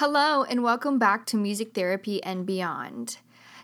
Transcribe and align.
Hello, 0.00 0.44
and 0.44 0.62
welcome 0.62 0.96
back 1.00 1.26
to 1.26 1.36
Music 1.36 1.74
Therapy 1.74 2.22
and 2.22 2.46
Beyond. 2.46 3.18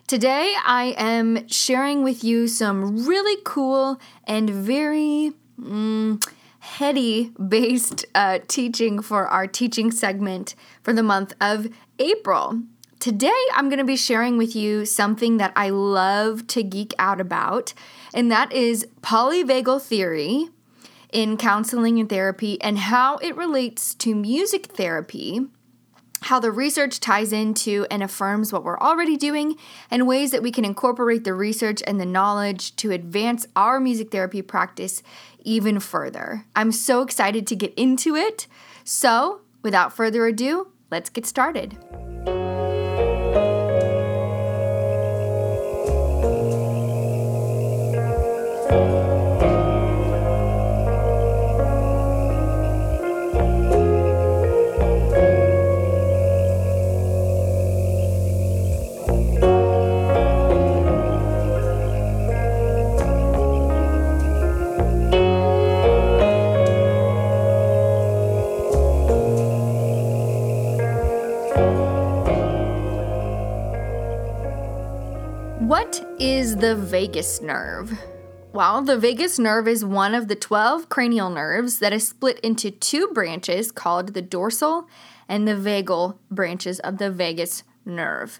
Today, 0.05 0.53
I 0.65 0.93
am 0.97 1.47
sharing 1.47 2.03
with 2.03 2.25
you 2.25 2.49
some 2.49 3.07
really 3.07 3.41
cool 3.45 4.01
and 4.25 4.49
very 4.49 5.31
mm, 5.57 6.21
heady 6.59 7.31
based 7.47 8.05
uh, 8.13 8.39
teaching 8.49 9.01
for 9.01 9.29
our 9.29 9.47
teaching 9.47 9.91
segment 9.91 10.55
for 10.83 10.91
the 10.91 11.03
month 11.03 11.33
of 11.39 11.69
April. 11.99 12.63
Today, 12.99 13.31
I'm 13.53 13.69
going 13.69 13.79
to 13.79 13.85
be 13.85 13.95
sharing 13.95 14.37
with 14.37 14.57
you 14.57 14.85
something 14.85 15.37
that 15.37 15.53
I 15.55 15.69
love 15.69 16.47
to 16.47 16.63
geek 16.63 16.93
out 16.99 17.21
about, 17.21 17.73
and 18.13 18.29
that 18.29 18.51
is 18.51 18.85
polyvagal 19.01 19.83
theory 19.83 20.49
in 21.13 21.37
counseling 21.37 21.97
and 21.97 22.09
therapy 22.09 22.61
and 22.61 22.77
how 22.77 23.19
it 23.19 23.37
relates 23.37 23.95
to 23.95 24.13
music 24.13 24.65
therapy 24.65 25.47
how 26.25 26.39
the 26.39 26.51
research 26.51 26.99
ties 26.99 27.31
into 27.31 27.85
and 27.91 28.01
affirms 28.01 28.51
what 28.51 28.63
we're 28.63 28.79
already 28.79 29.15
doing, 29.15 29.55
and 29.91 30.07
ways 30.07 30.31
that 30.31 30.41
we 30.41 30.51
can 30.51 30.65
incorporate 30.65 31.23
the 31.23 31.35
research 31.35 31.83
and 31.85 32.01
the 32.01 32.05
knowledge 32.05 32.75
to 32.75 32.89
advance 32.89 33.45
our 33.55 33.79
music 33.79 34.09
therapy 34.09 34.41
practice 34.41 35.03
even 35.43 35.79
further. 35.79 36.43
I'm 36.55 36.71
so 36.71 37.03
excited 37.03 37.45
to 37.47 37.55
get 37.55 37.75
into 37.75 38.15
it. 38.15 38.47
So, 38.83 39.41
without 39.61 39.93
further 39.93 40.25
ado, 40.25 40.69
let's 40.89 41.11
get 41.11 41.27
started. 41.27 41.77
Is 76.25 76.55
the 76.55 76.75
vagus 76.75 77.39
nerve? 77.39 77.99
Well, 78.51 78.81
the 78.81 78.97
vagus 78.97 79.37
nerve 79.37 79.67
is 79.67 79.85
one 79.85 80.15
of 80.15 80.27
the 80.27 80.35
12 80.35 80.89
cranial 80.89 81.29
nerves 81.29 81.77
that 81.79 81.93
is 81.93 82.07
split 82.07 82.39
into 82.39 82.71
two 82.71 83.09
branches 83.09 83.71
called 83.71 84.15
the 84.15 84.23
dorsal 84.23 84.87
and 85.29 85.47
the 85.47 85.53
vagal 85.53 86.17
branches 86.31 86.79
of 86.79 86.97
the 86.97 87.11
vagus 87.11 87.61
nerve. 87.85 88.39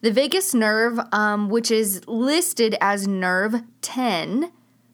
The 0.00 0.10
vagus 0.10 0.54
nerve, 0.54 0.98
um, 1.12 1.50
which 1.50 1.70
is 1.70 2.00
listed 2.08 2.74
as 2.80 3.06
nerve 3.06 3.64
10, 3.82 4.50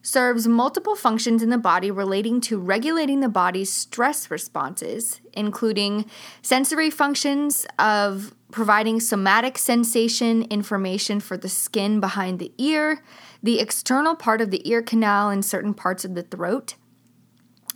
serves 0.07 0.47
multiple 0.47 0.95
functions 0.95 1.43
in 1.43 1.51
the 1.51 1.59
body 1.59 1.91
relating 1.91 2.41
to 2.41 2.57
regulating 2.57 3.19
the 3.19 3.29
body's 3.29 3.73
stress 3.73 4.31
responses, 4.31 5.21
including 5.33 6.09
sensory 6.43 6.91
functions 6.91 7.67
of 7.77 8.33
providing 8.53 9.01
somatic 9.01 9.59
sensation 9.59 10.43
information 10.45 11.19
for 11.19 11.37
the 11.37 11.49
skin 11.49 11.99
behind 11.99 12.39
the 12.39 12.53
ear, 12.57 13.03
the 13.43 13.59
external 13.59 14.15
part 14.15 14.41
of 14.41 14.53
the 14.53 14.69
ear 14.71 14.81
canal, 14.81 15.29
and 15.29 15.45
certain 15.45 15.75
parts 15.75 16.05
of 16.05 16.15
the 16.15 16.23
throat. 16.23 16.77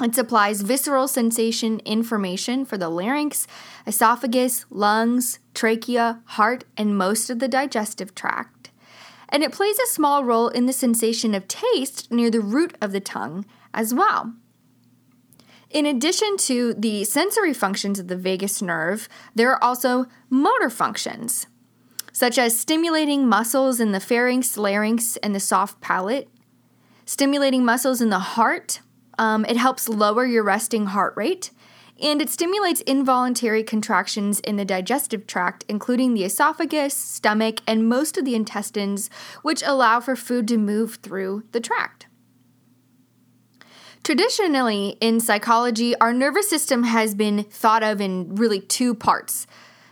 It 0.00 0.14
supplies 0.14 0.62
visceral 0.62 1.08
sensation 1.08 1.80
information 1.80 2.64
for 2.64 2.78
the 2.78 2.88
larynx, 2.88 3.48
esophagus, 3.88 4.66
lungs, 4.70 5.40
trachea, 5.52 6.20
heart, 6.26 6.62
and 6.76 6.96
most 6.96 7.28
of 7.28 7.40
the 7.40 7.48
digestive 7.48 8.14
tract 8.14 8.59
and 9.30 9.42
it 9.42 9.52
plays 9.52 9.78
a 9.78 9.86
small 9.86 10.24
role 10.24 10.48
in 10.48 10.66
the 10.66 10.72
sensation 10.72 11.34
of 11.34 11.48
taste 11.48 12.10
near 12.10 12.30
the 12.30 12.40
root 12.40 12.76
of 12.80 12.92
the 12.92 13.00
tongue 13.00 13.46
as 13.72 13.94
well. 13.94 14.34
In 15.70 15.86
addition 15.86 16.36
to 16.38 16.74
the 16.74 17.04
sensory 17.04 17.54
functions 17.54 18.00
of 18.00 18.08
the 18.08 18.16
vagus 18.16 18.60
nerve, 18.60 19.08
there 19.36 19.50
are 19.52 19.62
also 19.62 20.06
motor 20.28 20.68
functions, 20.68 21.46
such 22.12 22.38
as 22.38 22.58
stimulating 22.58 23.28
muscles 23.28 23.78
in 23.78 23.92
the 23.92 24.00
pharynx, 24.00 24.56
larynx, 24.56 25.16
and 25.18 25.32
the 25.32 25.40
soft 25.40 25.80
palate, 25.80 26.28
stimulating 27.04 27.64
muscles 27.64 28.00
in 28.00 28.10
the 28.10 28.18
heart. 28.18 28.80
Um, 29.16 29.44
it 29.44 29.56
helps 29.56 29.88
lower 29.88 30.26
your 30.26 30.42
resting 30.42 30.86
heart 30.86 31.14
rate 31.16 31.52
and 32.00 32.22
it 32.22 32.30
stimulates 32.30 32.80
involuntary 32.82 33.62
contractions 33.62 34.40
in 34.40 34.56
the 34.56 34.64
digestive 34.64 35.26
tract, 35.26 35.64
including 35.68 36.14
the 36.14 36.24
esophagus, 36.24 36.94
stomach, 36.94 37.60
and 37.66 37.88
most 37.88 38.16
of 38.16 38.24
the 38.24 38.34
intestines, 38.34 39.10
which 39.42 39.62
allow 39.64 40.00
for 40.00 40.16
food 40.16 40.48
to 40.48 40.56
move 40.56 40.98
through 41.02 41.44
the 41.52 41.60
tract. 41.60 42.06
Traditionally, 44.02 44.96
in 45.00 45.20
psychology, 45.20 45.94
our 45.98 46.12
nervous 46.12 46.48
system 46.48 46.84
has 46.84 47.14
been 47.14 47.44
thought 47.44 47.82
of 47.82 48.00
in 48.00 48.34
really 48.34 48.60
two 48.60 48.94
parts 48.94 49.46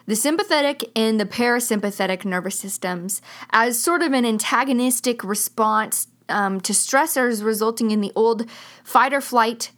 the 0.07 0.17
sympathetic 0.17 0.91
and 0.97 1.21
the 1.21 1.27
parasympathetic 1.27 2.25
nervous 2.25 2.59
systems 2.59 3.21
as 3.51 3.79
sort 3.79 4.01
of 4.01 4.15
an 4.15 4.25
antagonistic 4.25 5.23
response 5.23 6.07
um, 6.31 6.63
to 6.63 6.73
stressors, 6.73 7.45
resulting 7.45 7.91
in 7.91 8.01
the 8.01 8.11
old 8.17 8.49
fight 8.83 9.13
or 9.13 9.21
flight 9.21 9.71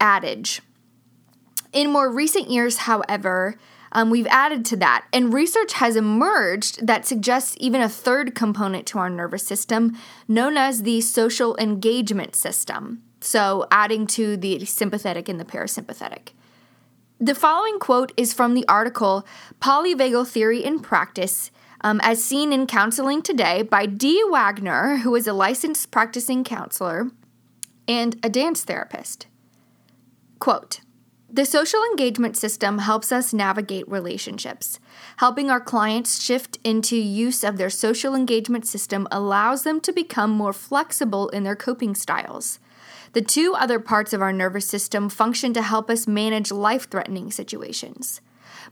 adage. 0.00 0.60
In 1.72 1.90
more 1.90 2.10
recent 2.10 2.50
years, 2.50 2.78
however, 2.78 3.56
um, 3.92 4.10
we've 4.10 4.26
added 4.28 4.64
to 4.66 4.76
that, 4.76 5.06
and 5.12 5.32
research 5.32 5.74
has 5.74 5.96
emerged 5.96 6.86
that 6.86 7.06
suggests 7.06 7.56
even 7.60 7.80
a 7.80 7.88
third 7.88 8.34
component 8.34 8.86
to 8.88 8.98
our 8.98 9.10
nervous 9.10 9.46
system, 9.46 9.96
known 10.28 10.56
as 10.56 10.82
the 10.82 11.00
social 11.00 11.56
engagement 11.58 12.34
system. 12.36 13.02
So, 13.20 13.66
adding 13.70 14.06
to 14.08 14.36
the 14.36 14.64
sympathetic 14.64 15.28
and 15.28 15.38
the 15.38 15.44
parasympathetic. 15.44 16.30
The 17.20 17.34
following 17.34 17.78
quote 17.78 18.12
is 18.16 18.32
from 18.32 18.54
the 18.54 18.66
article 18.66 19.24
Polyvagal 19.60 20.26
Theory 20.26 20.64
in 20.64 20.80
Practice, 20.80 21.50
um, 21.82 22.00
as 22.02 22.22
seen 22.22 22.52
in 22.52 22.66
Counseling 22.66 23.22
Today 23.22 23.62
by 23.62 23.86
Dee 23.86 24.24
Wagner, 24.28 24.98
who 24.98 25.14
is 25.14 25.26
a 25.26 25.32
licensed 25.32 25.90
practicing 25.90 26.42
counselor 26.42 27.10
and 27.86 28.18
a 28.22 28.28
dance 28.28 28.64
therapist. 28.64 29.26
Quote, 30.38 30.80
the 31.32 31.46
social 31.46 31.82
engagement 31.84 32.36
system 32.36 32.80
helps 32.80 33.10
us 33.10 33.32
navigate 33.32 33.88
relationships. 33.88 34.78
Helping 35.16 35.48
our 35.48 35.60
clients 35.60 36.22
shift 36.22 36.58
into 36.62 36.94
use 36.94 37.42
of 37.42 37.56
their 37.56 37.70
social 37.70 38.14
engagement 38.14 38.66
system 38.66 39.08
allows 39.10 39.62
them 39.62 39.80
to 39.80 39.92
become 39.92 40.30
more 40.30 40.52
flexible 40.52 41.30
in 41.30 41.42
their 41.42 41.56
coping 41.56 41.94
styles. 41.94 42.58
The 43.14 43.22
two 43.22 43.54
other 43.56 43.78
parts 43.78 44.12
of 44.12 44.20
our 44.20 44.32
nervous 44.32 44.66
system 44.66 45.08
function 45.08 45.54
to 45.54 45.62
help 45.62 45.88
us 45.88 46.06
manage 46.06 46.52
life 46.52 46.90
threatening 46.90 47.30
situations. 47.30 48.20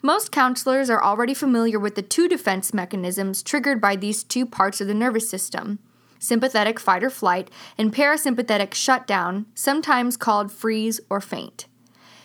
Most 0.02 0.30
counselors 0.30 0.90
are 0.90 1.02
already 1.02 1.32
familiar 1.32 1.78
with 1.78 1.94
the 1.94 2.02
two 2.02 2.28
defense 2.28 2.74
mechanisms 2.74 3.42
triggered 3.42 3.80
by 3.80 3.96
these 3.96 4.22
two 4.22 4.44
parts 4.44 4.82
of 4.82 4.86
the 4.86 4.94
nervous 4.94 5.28
system 5.30 5.78
sympathetic 6.22 6.78
fight 6.78 7.02
or 7.02 7.08
flight 7.08 7.50
and 7.78 7.94
parasympathetic 7.94 8.74
shutdown, 8.74 9.46
sometimes 9.54 10.18
called 10.18 10.52
freeze 10.52 11.00
or 11.08 11.18
faint. 11.18 11.66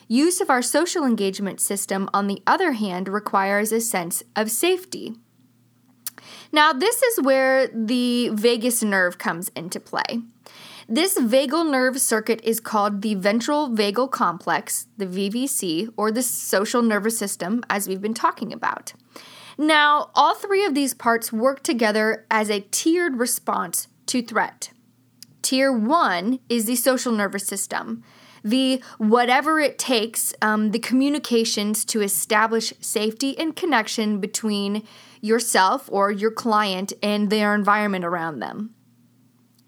Use 0.08 0.40
of 0.40 0.50
our 0.50 0.62
social 0.62 1.04
engagement 1.04 1.60
system, 1.60 2.10
on 2.14 2.28
the 2.28 2.42
other 2.46 2.74
hand, 2.74 3.08
requires 3.08 3.72
a 3.72 3.82
sense 3.82 4.24
of 4.36 4.52
safety. 4.52 5.16
Now, 6.52 6.74
this 6.74 7.02
is 7.02 7.22
where 7.22 7.68
the 7.68 8.30
vagus 8.30 8.84
nerve 8.84 9.18
comes 9.18 9.50
into 9.50 9.80
play. 9.80 10.22
This 10.88 11.18
vagal 11.18 11.72
nerve 11.72 12.00
circuit 12.00 12.40
is 12.44 12.60
called 12.60 13.02
the 13.02 13.16
ventral 13.16 13.70
vagal 13.70 14.12
complex, 14.12 14.86
the 14.98 15.08
VVC, 15.08 15.92
or 15.98 16.12
the 16.12 16.22
social 16.22 16.84
nervous 16.84 17.18
system, 17.18 17.64
as 17.70 17.88
we've 17.88 18.02
been 18.02 18.14
talking 18.14 18.54
about. 18.54 18.94
Now, 19.58 20.12
all 20.14 20.36
three 20.36 20.64
of 20.66 20.76
these 20.76 20.94
parts 20.94 21.34
work 21.34 21.64
together 21.64 22.26
as 22.30 22.52
a 22.52 22.60
tiered 22.60 23.18
response 23.18 23.88
to 24.08 24.22
threat. 24.22 24.70
Tier 25.42 25.72
1 25.72 26.40
is 26.50 26.66
the 26.66 26.76
social 26.76 27.12
nervous 27.12 27.48
system 27.48 28.04
the 28.46 28.82
whatever 29.00 29.60
it 29.60 29.80
takes, 29.80 30.34
um, 30.42 30.70
the 30.72 30.80
communications 30.80 31.84
to 31.86 32.02
establish 32.02 32.72
safety 32.80 33.38
and 33.40 33.56
connection 33.56 34.20
between 34.20 34.88
yourself 35.20 35.90
or 35.92 36.12
your 36.12 36.30
client 36.30 36.94
and 37.02 37.32
their 37.32 37.56
environment 37.56 38.06
around 38.06 38.40
them. 38.40 38.75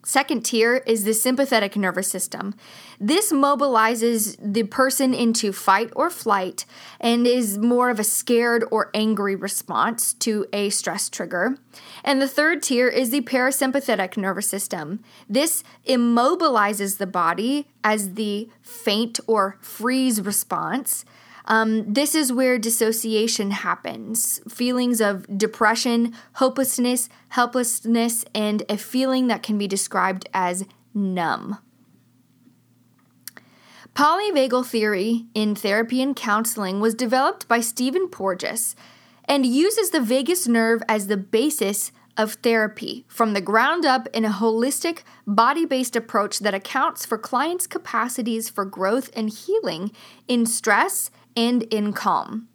Second 0.07 0.45
tier 0.45 0.77
is 0.87 1.03
the 1.03 1.13
sympathetic 1.13 1.75
nervous 1.75 2.07
system. 2.07 2.55
This 2.97 3.33
mobilizes 3.33 4.37
the 4.39 4.63
person 4.63 5.13
into 5.13 5.51
fight 5.51 5.91
or 5.97 6.09
flight 6.09 6.63
and 7.01 7.27
is 7.27 7.57
more 7.57 7.89
of 7.89 7.99
a 7.99 8.05
scared 8.05 8.63
or 8.71 8.89
angry 8.93 9.35
response 9.35 10.13
to 10.13 10.45
a 10.53 10.69
stress 10.69 11.09
trigger. 11.09 11.57
And 12.05 12.21
the 12.21 12.27
third 12.29 12.63
tier 12.63 12.87
is 12.87 13.09
the 13.09 13.19
parasympathetic 13.19 14.15
nervous 14.15 14.47
system. 14.47 15.03
This 15.27 15.61
immobilizes 15.85 16.99
the 16.99 17.05
body 17.05 17.67
as 17.83 18.13
the 18.13 18.47
faint 18.61 19.19
or 19.27 19.57
freeze 19.59 20.21
response. 20.21 21.03
Um, 21.47 21.93
this 21.93 22.13
is 22.13 22.33
where 22.33 22.59
dissociation 22.59 23.51
happens 23.51 24.41
feelings 24.49 24.99
of 24.99 25.37
depression, 25.37 26.13
hopelessness, 26.33 27.07
helplessness, 27.29 28.25
and 28.35 28.63
a 28.69 28.77
feeling 28.77 29.27
that 29.27 29.43
can 29.43 29.57
be 29.57 29.67
described 29.67 30.27
as 30.33 30.65
numb. 30.93 31.57
Polyvagal 33.95 34.65
theory 34.67 35.25
in 35.33 35.55
therapy 35.55 36.01
and 36.01 36.15
counseling 36.15 36.81
was 36.81 36.93
developed 36.93 37.47
by 37.47 37.61
Stephen 37.61 38.09
Porges 38.09 38.75
and 39.25 39.45
uses 39.45 39.89
the 39.89 40.01
vagus 40.01 40.47
nerve 40.47 40.83
as 40.87 41.07
the 41.07 41.17
basis 41.17 41.91
of 42.17 42.33
therapy 42.33 43.05
from 43.07 43.33
the 43.33 43.41
ground 43.41 43.85
up 43.85 44.07
in 44.13 44.25
a 44.25 44.29
holistic, 44.29 44.99
body 45.25 45.65
based 45.65 45.95
approach 45.95 46.39
that 46.39 46.53
accounts 46.53 47.05
for 47.05 47.17
clients' 47.17 47.67
capacities 47.67 48.49
for 48.49 48.65
growth 48.65 49.09
and 49.15 49.29
healing 49.29 49.91
in 50.27 50.45
stress 50.45 51.09
and 51.37 51.63
in 51.63 51.93
calm. 51.93 52.49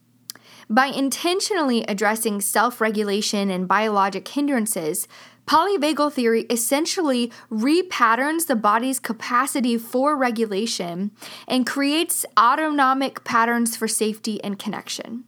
By 0.69 0.87
intentionally 0.87 1.85
addressing 1.85 2.41
self 2.41 2.81
regulation 2.81 3.51
and 3.51 3.69
biologic 3.69 4.27
hindrances, 4.29 5.07
polyvagal 5.47 6.13
theory 6.13 6.43
essentially 6.51 7.31
repatterns 7.51 8.47
the 8.47 8.57
body's 8.57 8.99
capacity 8.99 9.79
for 9.79 10.17
regulation 10.17 11.11
and 11.47 11.67
creates 11.67 12.27
autonomic 12.39 13.25
patterns 13.25 13.77
for 13.77 13.89
safety 13.89 14.43
and 14.43 14.59
connection. 14.59 15.25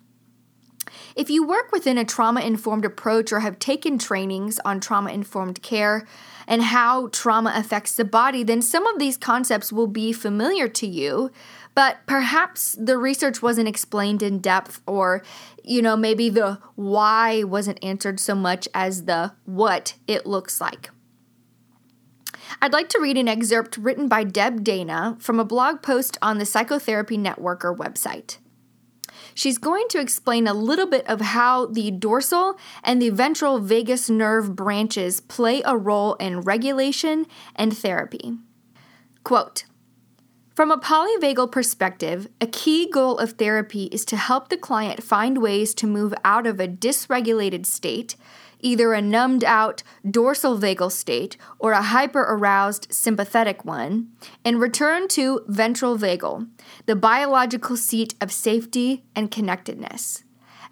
If 1.16 1.30
you 1.30 1.46
work 1.46 1.70
within 1.70 1.98
a 1.98 2.04
trauma 2.04 2.40
informed 2.40 2.84
approach 2.84 3.32
or 3.32 3.40
have 3.40 3.58
taken 3.58 3.98
trainings 3.98 4.58
on 4.64 4.80
trauma 4.80 5.12
informed 5.12 5.62
care 5.62 6.06
and 6.46 6.62
how 6.62 7.08
trauma 7.08 7.52
affects 7.54 7.94
the 7.94 8.04
body, 8.04 8.42
then 8.42 8.60
some 8.62 8.86
of 8.86 8.98
these 8.98 9.16
concepts 9.16 9.72
will 9.72 9.86
be 9.86 10.12
familiar 10.12 10.68
to 10.68 10.86
you, 10.86 11.30
but 11.74 11.98
perhaps 12.06 12.76
the 12.78 12.96
research 12.96 13.42
wasn't 13.42 13.68
explained 13.68 14.22
in 14.22 14.38
depth 14.38 14.80
or 14.86 15.22
you 15.62 15.82
know 15.82 15.96
maybe 15.96 16.28
the 16.28 16.58
why 16.74 17.42
wasn't 17.44 17.82
answered 17.82 18.20
so 18.20 18.34
much 18.34 18.68
as 18.74 19.04
the 19.04 19.32
what 19.44 19.94
it 20.06 20.26
looks 20.26 20.60
like. 20.60 20.90
I'd 22.60 22.72
like 22.72 22.88
to 22.90 23.00
read 23.00 23.16
an 23.16 23.28
excerpt 23.28 23.78
written 23.78 24.06
by 24.06 24.24
Deb 24.24 24.62
Dana 24.62 25.16
from 25.18 25.40
a 25.40 25.44
blog 25.44 25.82
post 25.82 26.18
on 26.22 26.38
the 26.38 26.46
Psychotherapy 26.46 27.16
Networker 27.16 27.76
website 27.76 28.38
she's 29.34 29.58
going 29.58 29.86
to 29.88 30.00
explain 30.00 30.46
a 30.46 30.54
little 30.54 30.86
bit 30.86 31.06
of 31.08 31.20
how 31.20 31.66
the 31.66 31.90
dorsal 31.90 32.58
and 32.82 33.02
the 33.02 33.10
ventral 33.10 33.58
vagus 33.58 34.08
nerve 34.08 34.54
branches 34.54 35.20
play 35.20 35.60
a 35.64 35.76
role 35.76 36.14
in 36.14 36.40
regulation 36.40 37.26
and 37.54 37.76
therapy. 37.76 38.38
Quote, 39.24 39.64
from 40.54 40.70
a 40.70 40.78
polyvagal 40.78 41.50
perspective, 41.50 42.28
a 42.40 42.46
key 42.46 42.88
goal 42.88 43.18
of 43.18 43.32
therapy 43.32 43.84
is 43.92 44.04
to 44.06 44.16
help 44.16 44.48
the 44.48 44.56
client 44.56 45.02
find 45.02 45.42
ways 45.42 45.74
to 45.74 45.86
move 45.86 46.14
out 46.24 46.46
of 46.46 46.60
a 46.60 46.68
dysregulated 46.68 47.66
state 47.66 48.16
either 48.64 48.94
a 48.94 49.02
numbed 49.02 49.44
out 49.44 49.82
dorsal 50.10 50.58
vagal 50.58 50.90
state 50.90 51.36
or 51.58 51.72
a 51.72 51.82
hyper 51.82 52.22
aroused 52.22 52.92
sympathetic 52.92 53.64
one, 53.64 54.08
and 54.44 54.60
return 54.60 55.06
to 55.06 55.44
ventral 55.46 55.98
vagal, 55.98 56.48
the 56.86 56.96
biological 56.96 57.76
seat 57.76 58.14
of 58.20 58.32
safety 58.32 59.04
and 59.14 59.30
connectedness. 59.30 60.24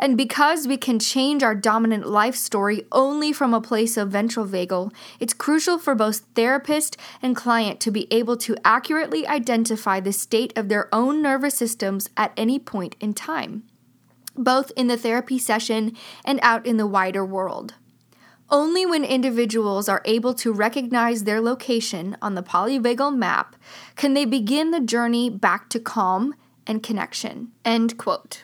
And 0.02 0.16
because 0.16 0.66
we 0.66 0.78
can 0.78 0.99
change 0.99 1.44
our 1.44 1.54
dominant 1.54 2.08
life 2.08 2.34
story 2.34 2.82
only 2.90 3.32
from 3.32 3.54
a 3.54 3.60
place 3.60 3.96
of 3.96 4.10
ventral 4.10 4.44
vagal, 4.44 4.93
it's 5.20 5.32
crucial 5.32 5.78
for 5.78 5.94
both 5.94 6.25
therapist 6.34 6.96
and 7.22 7.37
client 7.37 7.78
to 7.78 7.93
be 7.93 8.12
able 8.12 8.37
to 8.38 8.56
accurately 8.64 9.28
identify 9.28 10.00
the 10.00 10.12
state 10.12 10.58
of 10.58 10.69
their 10.69 10.93
own 10.93 11.22
nervous 11.22 11.54
systems 11.54 12.10
at 12.16 12.32
any 12.37 12.58
point 12.58 12.96
in 12.99 13.14
time, 13.14 13.62
both 14.34 14.72
in 14.76 14.88
the 14.88 14.96
therapy 14.96 15.38
session 15.38 15.96
and 16.25 16.40
out 16.43 16.66
in 16.66 16.78
the 16.78 16.87
wider 16.88 17.25
world. 17.25 17.75
Only 18.50 18.84
when 18.84 19.04
individuals 19.04 19.88
are 19.88 20.02
able 20.04 20.34
to 20.34 20.52
recognize 20.52 21.22
their 21.22 21.40
location 21.40 22.16
on 22.20 22.34
the 22.34 22.43
polyvagal 22.43 23.16
map 23.16 23.54
can 23.94 24.14
they 24.14 24.25
begin 24.25 24.72
the 24.72 24.81
journey 24.81 25.31
back 25.31 25.69
to 25.69 25.78
calm 25.78 26.34
and 26.66 26.82
connection. 26.82 27.52
End 27.64 27.96
quote. 27.96 28.43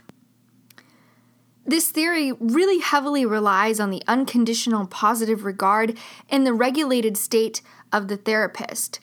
This 1.69 1.91
theory 1.91 2.32
really 2.32 2.79
heavily 2.79 3.26
relies 3.26 3.79
on 3.79 3.91
the 3.91 4.03
unconditional 4.09 4.87
positive 4.87 5.44
regard 5.44 5.99
and 6.31 6.47
the 6.47 6.55
regulated 6.55 7.19
state 7.19 7.61
of 7.93 8.09
the 8.09 8.17
therapist. 8.17 9.00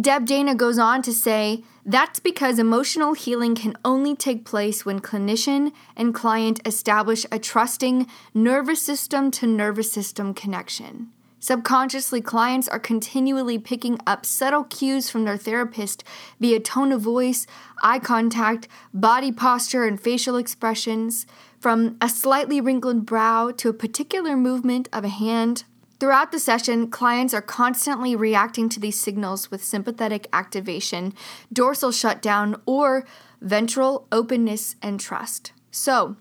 Deb 0.00 0.24
Dana 0.24 0.54
goes 0.54 0.78
on 0.78 1.02
to 1.02 1.12
say 1.12 1.64
that's 1.84 2.20
because 2.20 2.60
emotional 2.60 3.14
healing 3.14 3.56
can 3.56 3.76
only 3.84 4.14
take 4.14 4.44
place 4.44 4.86
when 4.86 5.00
clinician 5.00 5.72
and 5.96 6.14
client 6.14 6.60
establish 6.64 7.26
a 7.32 7.40
trusting 7.40 8.06
nervous 8.32 8.80
system 8.80 9.32
to 9.32 9.46
nervous 9.48 9.90
system 9.90 10.34
connection. 10.34 11.10
Subconsciously, 11.42 12.20
clients 12.20 12.68
are 12.68 12.78
continually 12.78 13.58
picking 13.58 13.98
up 14.06 14.24
subtle 14.24 14.62
cues 14.62 15.10
from 15.10 15.24
their 15.24 15.36
therapist 15.36 16.04
via 16.38 16.60
tone 16.60 16.92
of 16.92 17.00
voice, 17.00 17.48
eye 17.82 17.98
contact, 17.98 18.68
body 18.94 19.32
posture, 19.32 19.84
and 19.84 20.00
facial 20.00 20.36
expressions, 20.36 21.26
from 21.58 21.96
a 22.00 22.08
slightly 22.08 22.60
wrinkled 22.60 23.04
brow 23.04 23.50
to 23.50 23.68
a 23.68 23.72
particular 23.72 24.36
movement 24.36 24.88
of 24.92 25.04
a 25.04 25.08
hand 25.08 25.64
Throughout 25.98 26.32
the 26.32 26.40
session, 26.40 26.90
clients 26.90 27.32
are 27.32 27.40
constantly 27.40 28.16
reacting 28.16 28.68
to 28.70 28.80
these 28.80 29.00
signals 29.00 29.52
with 29.52 29.62
sympathetic 29.62 30.26
activation, 30.32 31.14
dorsal 31.52 31.92
shutdown, 31.92 32.60
or 32.66 33.06
ventral 33.40 34.08
openness 34.10 34.74
and 34.82 34.98
trust. 34.98 35.52
So, 35.70 36.16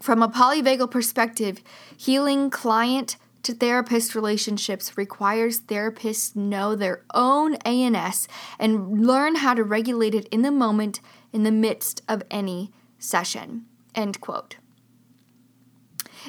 from 0.00 0.22
a 0.22 0.28
polyvagal 0.28 0.92
perspective, 0.92 1.60
healing 1.96 2.48
client 2.48 3.16
to 3.42 3.54
therapist 3.54 4.14
relationships 4.14 4.96
requires 4.96 5.60
therapists 5.60 6.34
know 6.36 6.74
their 6.74 7.02
own 7.14 7.54
ANS 7.56 8.28
and 8.58 9.06
learn 9.06 9.36
how 9.36 9.54
to 9.54 9.64
regulate 9.64 10.14
it 10.14 10.26
in 10.28 10.42
the 10.42 10.50
moment 10.50 11.00
in 11.32 11.42
the 11.42 11.50
midst 11.50 12.02
of 12.08 12.22
any 12.30 12.72
session. 12.98 13.64
End 13.94 14.20
quote. 14.20 14.56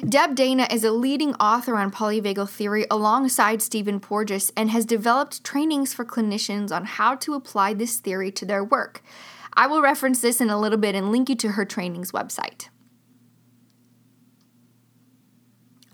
Deb 0.08 0.34
Dana 0.34 0.66
is 0.70 0.82
a 0.82 0.92
leading 0.92 1.34
author 1.34 1.76
on 1.76 1.90
polyvagal 1.90 2.48
theory 2.48 2.86
alongside 2.90 3.60
Stephen 3.60 4.00
Porges 4.00 4.50
and 4.56 4.70
has 4.70 4.86
developed 4.86 5.44
trainings 5.44 5.92
for 5.92 6.06
clinicians 6.06 6.72
on 6.72 6.86
how 6.86 7.16
to 7.16 7.34
apply 7.34 7.74
this 7.74 7.96
theory 7.98 8.30
to 8.32 8.46
their 8.46 8.64
work. 8.64 9.02
I 9.52 9.66
will 9.66 9.82
reference 9.82 10.22
this 10.22 10.40
in 10.40 10.48
a 10.48 10.58
little 10.58 10.78
bit 10.78 10.94
and 10.94 11.12
link 11.12 11.28
you 11.28 11.34
to 11.36 11.48
her 11.50 11.64
trainings 11.66 12.12
website. 12.12 12.68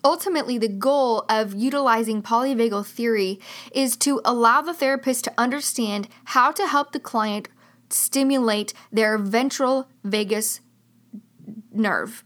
Ultimately, 0.04 0.58
the 0.58 0.68
goal 0.68 1.24
of 1.28 1.54
utilizing 1.54 2.22
polyvagal 2.22 2.86
theory 2.86 3.40
is 3.72 3.96
to 3.98 4.20
allow 4.24 4.60
the 4.60 4.74
therapist 4.74 5.24
to 5.24 5.34
understand 5.36 6.08
how 6.26 6.52
to 6.52 6.66
help 6.66 6.92
the 6.92 7.00
client 7.00 7.48
stimulate 7.90 8.72
their 8.92 9.18
ventral 9.18 9.88
vagus 10.04 10.60
nerve 11.72 12.24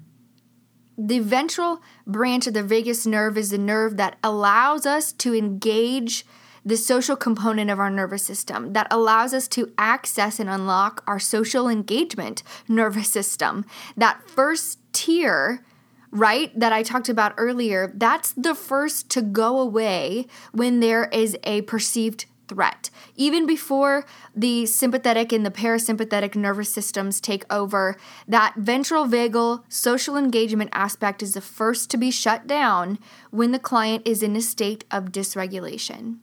the 1.07 1.19
ventral 1.19 1.81
branch 2.07 2.47
of 2.47 2.55
the 2.55 2.63
vagus 2.63 3.07
nerve 3.07 3.39
is 3.39 3.51
the 3.51 3.59
nerve 3.59 3.97
that 3.97 4.19
allows 4.23 4.85
us 4.85 5.13
to 5.13 5.35
engage 5.35 6.27
the 6.63 6.77
social 6.77 7.17
component 7.17 7.71
of 7.71 7.79
our 7.79 7.91
nervous 7.91 8.23
system 8.23 8.75
that 8.75 8.87
allows 8.91 9.33
us 9.33 9.49
to 9.49 9.73
access 9.79 10.39
and 10.39 10.51
unlock 10.51 11.03
our 11.07 11.19
social 11.19 11.69
engagement 11.69 12.43
nervous 12.69 13.11
system. 13.11 13.65
That 13.97 14.29
first 14.29 14.79
tier, 14.93 15.65
right, 16.11 16.59
that 16.59 16.73
I 16.73 16.83
talked 16.83 17.09
about 17.09 17.35
earlier, 17.37 17.93
that's 17.95 18.33
the 18.33 18.55
first 18.55 19.09
to 19.11 19.23
go 19.23 19.59
away 19.59 20.27
when 20.53 20.81
there 20.81 21.05
is 21.07 21.37
a 21.45 21.63
perceived 21.63 22.27
threat. 22.49 22.91
Even 23.15 23.47
before 23.47 24.05
the 24.35 24.67
sympathetic 24.67 25.33
and 25.33 25.47
the 25.47 25.51
parasympathetic 25.51 26.35
nervous 26.35 26.69
systems 26.69 27.21
take 27.21 27.45
over, 27.53 27.97
that 28.27 28.55
ventral 28.57 29.07
vagal 29.07 29.63
social 29.69 30.17
engagement 30.17 30.71
aspect 30.73 31.23
is 31.23 31.35
the 31.35 31.41
first 31.41 31.91
to 31.91 31.97
be 31.97 32.11
shut 32.11 32.49
down 32.49 32.99
when 33.31 33.53
the 33.53 33.59
client 33.59 34.03
is 34.05 34.23
in 34.23 34.35
a 34.35 34.41
state 34.41 34.85
of 34.91 35.13
dysregulation. 35.13 36.19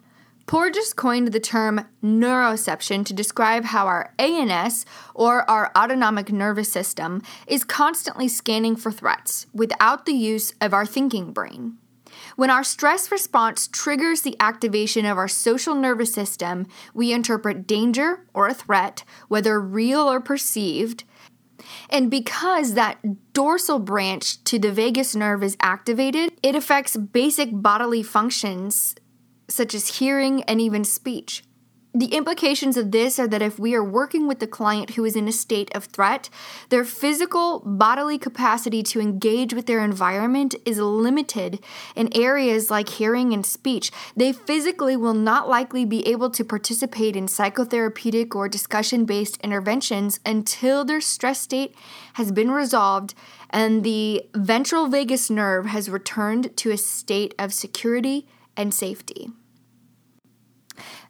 Porges 0.48 0.94
coined 0.94 1.34
the 1.34 1.42
term 1.42 1.86
neuroception 2.02 3.06
to 3.06 3.14
describe 3.14 3.66
how 3.66 3.86
our 3.86 4.14
ANS, 4.18 4.86
or 5.14 5.48
our 5.50 5.74
autonomic 5.76 6.32
nervous 6.32 6.72
system, 6.72 7.22
is 7.48 7.66
constantly 7.66 8.30
scanning 8.30 8.78
for 8.78 8.90
threats 8.90 9.46
without 9.54 10.06
the 10.06 10.14
use 10.14 10.54
of 10.62 10.74
our 10.74 10.86
thinking 10.86 11.34
brain. 11.34 11.78
When 12.38 12.50
our 12.50 12.64
stress 12.64 13.12
response 13.12 13.68
triggers 13.68 14.22
the 14.22 14.38
activation 14.40 15.06
of 15.06 15.18
our 15.18 15.28
social 15.28 15.76
nervous 15.76 16.14
system, 16.14 16.66
we 16.94 17.12
interpret 17.12 17.68
danger 17.68 18.26
or 18.34 18.48
a 18.48 18.54
threat, 18.54 19.04
whether 19.28 19.60
real 19.60 20.10
or 20.10 20.22
perceived. 20.22 21.04
And 21.90 22.10
because 22.10 22.74
that 22.74 23.34
dorsal 23.34 23.80
branch 23.80 24.42
to 24.46 24.58
the 24.60 24.72
vagus 24.72 25.14
nerve 25.14 25.44
is 25.44 25.58
activated, 25.60 26.32
it 26.42 26.56
affects 26.56 26.96
basic 26.96 27.50
bodily 27.52 28.02
functions 28.02 28.96
such 29.50 29.74
as 29.74 30.00
hearing 30.00 30.44
and 30.44 30.60
even 30.60 30.84
speech. 30.84 31.44
The 31.98 32.14
implications 32.14 32.78
of 32.78 32.92
this 32.92 33.18
are 33.18 33.28
that 33.28 33.42
if 33.42 33.58
we 33.58 33.74
are 33.74 33.84
working 33.84 34.28
with 34.28 34.38
the 34.38 34.46
client 34.46 34.92
who 34.92 35.04
is 35.04 35.16
in 35.16 35.28
a 35.28 35.32
state 35.32 35.74
of 35.74 35.86
threat, 35.86 36.30
their 36.70 36.84
physical 36.84 37.64
bodily 37.66 38.20
capacity 38.20 38.84
to 38.84 39.02
engage 39.02 39.52
with 39.52 39.66
their 39.66 39.84
environment 39.84 40.54
is 40.64 40.78
limited 40.78 41.60
in 41.96 42.16
areas 42.16 42.70
like 42.70 42.88
hearing 42.88 43.34
and 43.34 43.44
speech. 43.44 43.92
They 44.16 44.32
physically 44.32 44.96
will 44.96 45.16
not 45.16 45.50
likely 45.50 45.86
be 45.86 46.08
able 46.08 46.30
to 46.32 46.46
participate 46.46 47.16
in 47.16 47.26
psychotherapeutic 47.26 48.36
or 48.36 48.48
discussion 48.48 49.06
based 49.06 49.38
interventions 49.38 50.20
until 50.24 50.86
their 50.86 51.02
stress 51.02 51.42
state 51.42 51.74
has 52.14 52.32
been 52.32 52.52
resolved 52.52 53.16
and 53.50 53.84
the 53.84 54.24
ventral 54.36 54.88
vagus 54.88 55.32
nerve 55.32 55.66
has 55.66 55.90
returned 55.90 56.56
to 56.58 56.70
a 56.70 56.78
state 56.78 57.34
of 57.40 57.56
security 57.56 58.28
and 58.56 58.72
safety. 58.72 59.32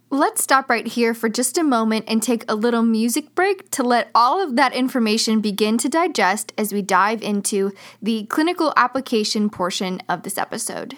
Let's 0.10 0.42
stop 0.42 0.70
right 0.70 0.88
here 0.88 1.14
for 1.14 1.28
just 1.28 1.58
a 1.58 1.64
moment 1.64 2.06
and 2.08 2.24
take 2.24 2.46
a 2.48 2.56
little 2.56 2.82
music 2.82 3.36
break 3.36 3.70
to 3.72 3.84
let 3.84 4.10
all 4.16 4.42
of 4.42 4.56
that 4.56 4.74
information 4.74 5.42
begin 5.42 5.78
to 5.80 5.90
digest 5.90 6.54
as 6.58 6.72
we 6.72 6.82
dive 6.82 7.22
into 7.22 7.74
the 8.02 8.26
clinical 8.28 8.74
application 8.78 9.50
portion 9.50 10.02
of 10.08 10.24
this 10.24 10.38
episode. 10.38 10.96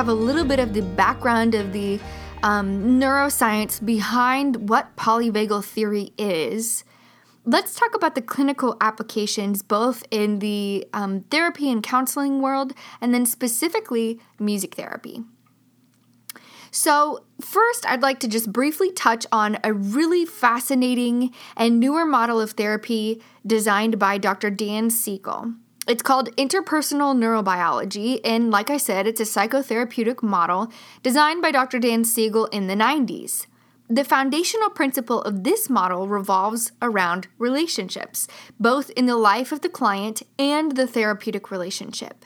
Have 0.00 0.08
a 0.08 0.14
little 0.14 0.46
bit 0.46 0.58
of 0.58 0.72
the 0.72 0.80
background 0.80 1.54
of 1.54 1.74
the 1.74 2.00
um, 2.42 2.98
neuroscience 2.98 3.84
behind 3.84 4.70
what 4.70 4.96
polyvagal 4.96 5.62
theory 5.62 6.14
is, 6.16 6.84
let's 7.44 7.74
talk 7.74 7.94
about 7.94 8.14
the 8.14 8.22
clinical 8.22 8.78
applications 8.80 9.60
both 9.60 10.02
in 10.10 10.38
the 10.38 10.86
um, 10.94 11.20
therapy 11.30 11.70
and 11.70 11.82
counseling 11.82 12.40
world 12.40 12.72
and 13.02 13.12
then 13.12 13.26
specifically 13.26 14.18
music 14.38 14.74
therapy. 14.74 15.22
So, 16.70 17.26
first, 17.38 17.84
I'd 17.86 18.00
like 18.00 18.20
to 18.20 18.28
just 18.28 18.50
briefly 18.50 18.90
touch 18.92 19.26
on 19.30 19.58
a 19.62 19.74
really 19.74 20.24
fascinating 20.24 21.30
and 21.58 21.78
newer 21.78 22.06
model 22.06 22.40
of 22.40 22.52
therapy 22.52 23.20
designed 23.46 23.98
by 23.98 24.16
Dr. 24.16 24.48
Dan 24.48 24.88
Siegel. 24.88 25.52
It's 25.88 26.02
called 26.02 26.34
interpersonal 26.36 27.16
neurobiology, 27.16 28.20
and 28.22 28.50
like 28.50 28.70
I 28.70 28.76
said, 28.76 29.06
it's 29.06 29.20
a 29.20 29.24
psychotherapeutic 29.24 30.22
model 30.22 30.70
designed 31.02 31.42
by 31.42 31.50
Dr. 31.50 31.78
Dan 31.78 32.04
Siegel 32.04 32.46
in 32.46 32.66
the 32.66 32.74
90s. 32.74 33.46
The 33.88 34.04
foundational 34.04 34.70
principle 34.70 35.20
of 35.22 35.42
this 35.42 35.68
model 35.68 36.06
revolves 36.06 36.70
around 36.80 37.26
relationships, 37.38 38.28
both 38.60 38.90
in 38.90 39.06
the 39.06 39.16
life 39.16 39.50
of 39.50 39.62
the 39.62 39.68
client 39.68 40.22
and 40.38 40.76
the 40.76 40.86
therapeutic 40.86 41.50
relationship. 41.50 42.24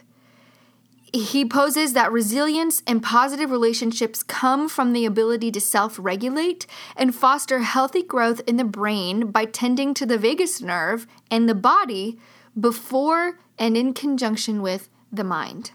He 1.15 1.45
poses 1.47 1.93
that 1.93 2.13
resilience 2.13 2.83
and 2.89 3.03
positive 3.03 3.51
relationships 3.51 4.23
come 4.25 4.69
from 4.69 4.93
the 4.93 5.07
ability 5.07 5.53
to 5.53 5.61
self 5.61 5.97
regulate 5.99 6.67
and 6.97 7.15
foster 7.15 7.61
healthy 7.61 8.03
growth 8.03 8.43
in 8.49 8.57
the 8.57 8.65
brain 8.65 9.31
by 9.31 9.45
tending 9.45 9.95
to 9.95 10.05
the 10.05 10.19
vagus 10.19 10.61
nerve 10.61 11.07
and 11.31 11.49
the 11.49 11.55
body 11.55 12.19
before 12.59 13.39
and 13.59 13.77
in 13.77 13.95
conjunction 13.95 14.63
with 14.63 14.89
the 15.13 15.25
mind. 15.25 15.73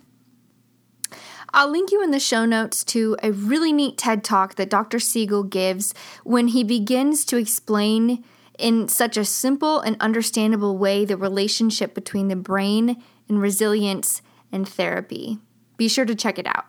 I'll 1.52 1.70
link 1.70 1.92
you 1.92 2.04
in 2.04 2.12
the 2.12 2.20
show 2.20 2.46
notes 2.46 2.84
to 2.86 3.18
a 3.24 3.32
really 3.32 3.74
neat 3.74 3.98
TED 3.98 4.24
talk 4.24 4.56
that 4.56 4.70
Dr. 4.70 5.00
Siegel 5.00 5.44
gives 5.44 5.94
when 6.24 6.50
he 6.50 6.64
begins 6.64 7.26
to 7.26 7.38
explain 7.38 8.24
in 8.60 8.88
such 8.88 9.18
a 9.18 9.26
simple 9.26 9.80
and 9.80 9.96
understandable 10.00 10.78
way 10.78 11.06
the 11.06 11.18
relationship 11.18 11.96
between 11.96 12.28
the 12.28 12.36
brain 12.36 13.02
and 13.28 13.42
resilience 13.42 14.22
and 14.52 14.68
therapy. 14.68 15.40
Be 15.78 15.88
sure 15.88 16.06
to 16.06 16.16
check 16.16 16.38
it 16.38 16.46
out. 16.46 16.66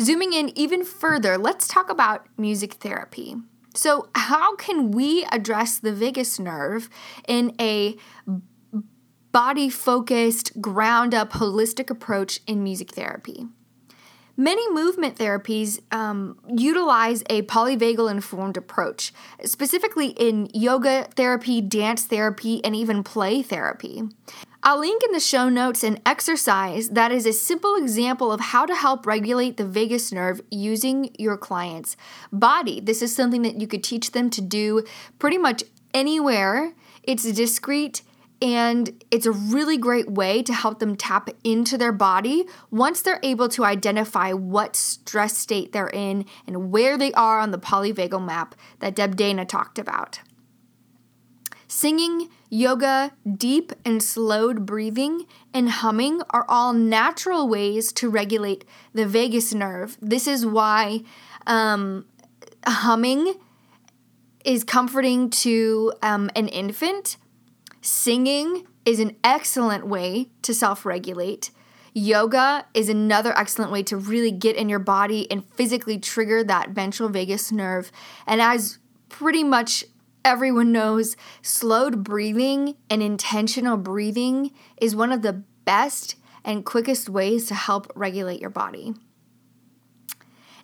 Zooming 0.00 0.32
in 0.32 0.56
even 0.56 0.84
further, 0.84 1.36
let's 1.36 1.66
talk 1.66 1.90
about 1.90 2.26
music 2.38 2.74
therapy. 2.74 3.36
So, 3.74 4.08
how 4.14 4.54
can 4.56 4.90
we 4.90 5.24
address 5.32 5.78
the 5.78 5.92
vagus 5.92 6.38
nerve 6.38 6.90
in 7.26 7.54
a 7.58 7.96
body 9.32 9.68
focused, 9.68 10.60
ground 10.60 11.14
up, 11.14 11.32
holistic 11.32 11.90
approach 11.90 12.40
in 12.46 12.62
music 12.62 12.92
therapy. 12.92 13.46
Many 14.36 14.70
movement 14.72 15.18
therapies 15.18 15.80
um, 15.92 16.38
utilize 16.48 17.22
a 17.28 17.42
polyvagal 17.42 18.10
informed 18.10 18.56
approach, 18.56 19.12
specifically 19.44 20.08
in 20.08 20.48
yoga 20.54 21.06
therapy, 21.14 21.60
dance 21.60 22.04
therapy, 22.04 22.64
and 22.64 22.74
even 22.74 23.02
play 23.02 23.42
therapy. 23.42 24.02
I'll 24.62 24.78
link 24.78 25.02
in 25.04 25.12
the 25.12 25.20
show 25.20 25.48
notes 25.48 25.82
an 25.82 25.98
exercise 26.06 26.90
that 26.90 27.12
is 27.12 27.26
a 27.26 27.32
simple 27.32 27.74
example 27.74 28.32
of 28.32 28.40
how 28.40 28.64
to 28.64 28.74
help 28.74 29.06
regulate 29.06 29.58
the 29.58 29.66
vagus 29.66 30.12
nerve 30.12 30.40
using 30.50 31.14
your 31.18 31.36
client's 31.36 31.96
body. 32.32 32.80
This 32.80 33.02
is 33.02 33.14
something 33.14 33.42
that 33.42 33.60
you 33.60 33.66
could 33.66 33.84
teach 33.84 34.12
them 34.12 34.30
to 34.30 34.40
do 34.40 34.84
pretty 35.18 35.36
much 35.36 35.64
anywhere. 35.92 36.72
It's 37.02 37.30
discreet 37.32 38.02
and 38.42 39.04
it's 39.12 39.24
a 39.24 39.30
really 39.30 39.78
great 39.78 40.10
way 40.10 40.42
to 40.42 40.52
help 40.52 40.80
them 40.80 40.96
tap 40.96 41.30
into 41.44 41.78
their 41.78 41.92
body 41.92 42.44
once 42.72 43.00
they're 43.00 43.20
able 43.22 43.48
to 43.48 43.64
identify 43.64 44.32
what 44.32 44.74
stress 44.74 45.38
state 45.38 45.70
they're 45.70 45.86
in 45.86 46.26
and 46.44 46.72
where 46.72 46.98
they 46.98 47.12
are 47.12 47.38
on 47.38 47.52
the 47.52 47.58
polyvagal 47.58 48.22
map 48.22 48.56
that 48.80 48.96
Deb 48.96 49.14
Dana 49.14 49.44
talked 49.44 49.78
about. 49.78 50.18
Singing, 51.68 52.28
yoga, 52.50 53.12
deep 53.32 53.72
and 53.84 54.02
slowed 54.02 54.66
breathing, 54.66 55.24
and 55.54 55.70
humming 55.70 56.20
are 56.30 56.44
all 56.48 56.72
natural 56.72 57.48
ways 57.48 57.92
to 57.92 58.10
regulate 58.10 58.64
the 58.92 59.06
vagus 59.06 59.54
nerve. 59.54 59.96
This 60.02 60.26
is 60.26 60.44
why 60.44 61.02
um, 61.46 62.06
humming 62.66 63.34
is 64.44 64.64
comforting 64.64 65.30
to 65.30 65.92
um, 66.02 66.28
an 66.34 66.48
infant 66.48 67.16
Singing 67.82 68.64
is 68.86 69.00
an 69.00 69.16
excellent 69.24 69.86
way 69.86 70.28
to 70.42 70.54
self 70.54 70.86
regulate. 70.86 71.50
Yoga 71.92 72.64
is 72.72 72.88
another 72.88 73.36
excellent 73.36 73.72
way 73.72 73.82
to 73.82 73.96
really 73.96 74.30
get 74.30 74.56
in 74.56 74.68
your 74.68 74.78
body 74.78 75.30
and 75.30 75.44
physically 75.44 75.98
trigger 75.98 76.42
that 76.44 76.70
ventral 76.70 77.08
vagus 77.08 77.52
nerve. 77.52 77.90
And 78.26 78.40
as 78.40 78.78
pretty 79.08 79.44
much 79.44 79.84
everyone 80.24 80.72
knows, 80.72 81.16
slowed 81.42 82.04
breathing 82.04 82.76
and 82.88 83.02
intentional 83.02 83.76
breathing 83.76 84.52
is 84.80 84.96
one 84.96 85.12
of 85.12 85.22
the 85.22 85.42
best 85.64 86.14
and 86.44 86.64
quickest 86.64 87.08
ways 87.08 87.46
to 87.46 87.54
help 87.54 87.90
regulate 87.94 88.40
your 88.40 88.50
body. 88.50 88.94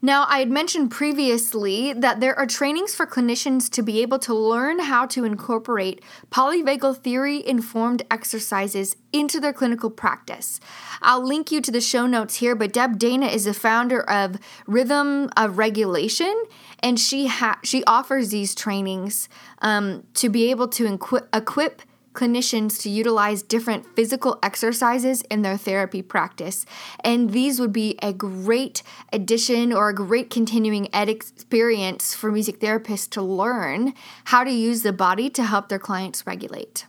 Now, 0.00 0.26
I 0.28 0.38
had 0.38 0.50
mentioned 0.50 0.90
previously 0.90 1.92
that 1.92 2.20
there 2.20 2.38
are 2.38 2.46
trainings 2.46 2.94
for 2.94 3.06
clinicians 3.06 3.68
to 3.70 3.82
be 3.82 4.00
able 4.00 4.18
to 4.20 4.34
learn 4.34 4.78
how 4.78 5.06
to 5.06 5.24
incorporate 5.24 6.02
polyvagal 6.30 6.98
theory 6.98 7.44
informed 7.46 8.02
exercises 8.10 8.96
into 9.12 9.40
their 9.40 9.52
clinical 9.52 9.90
practice. 9.90 10.60
I'll 11.02 11.26
link 11.26 11.50
you 11.50 11.60
to 11.62 11.72
the 11.72 11.80
show 11.80 12.06
notes 12.06 12.36
here, 12.36 12.54
but 12.54 12.72
Deb 12.72 12.98
Dana 12.98 13.26
is 13.26 13.44
the 13.44 13.54
founder 13.54 14.08
of 14.08 14.38
Rhythm 14.66 15.30
of 15.36 15.58
Regulation, 15.58 16.44
and 16.80 17.00
she 17.00 17.26
ha- 17.26 17.58
she 17.64 17.82
offers 17.84 18.30
these 18.30 18.54
trainings 18.54 19.28
um, 19.62 20.04
to 20.14 20.28
be 20.28 20.50
able 20.50 20.68
to 20.68 20.86
equip, 20.86 21.34
equip 21.34 21.82
clinicians 22.18 22.82
to 22.82 22.90
utilize 22.90 23.42
different 23.42 23.86
physical 23.94 24.40
exercises 24.42 25.22
in 25.30 25.42
their 25.42 25.56
therapy 25.56 26.02
practice. 26.02 26.66
And 27.04 27.30
these 27.30 27.60
would 27.60 27.72
be 27.72 27.96
a 28.02 28.12
great 28.12 28.82
addition 29.12 29.72
or 29.72 29.88
a 29.88 29.94
great 29.94 30.28
continuing 30.28 30.92
ed 30.92 31.08
experience 31.08 32.14
for 32.14 32.32
music 32.32 32.58
therapists 32.58 33.08
to 33.10 33.22
learn 33.22 33.94
how 34.24 34.42
to 34.42 34.50
use 34.50 34.82
the 34.82 34.92
body 34.92 35.30
to 35.30 35.44
help 35.44 35.68
their 35.68 35.78
clients 35.78 36.26
regulate. 36.26 36.86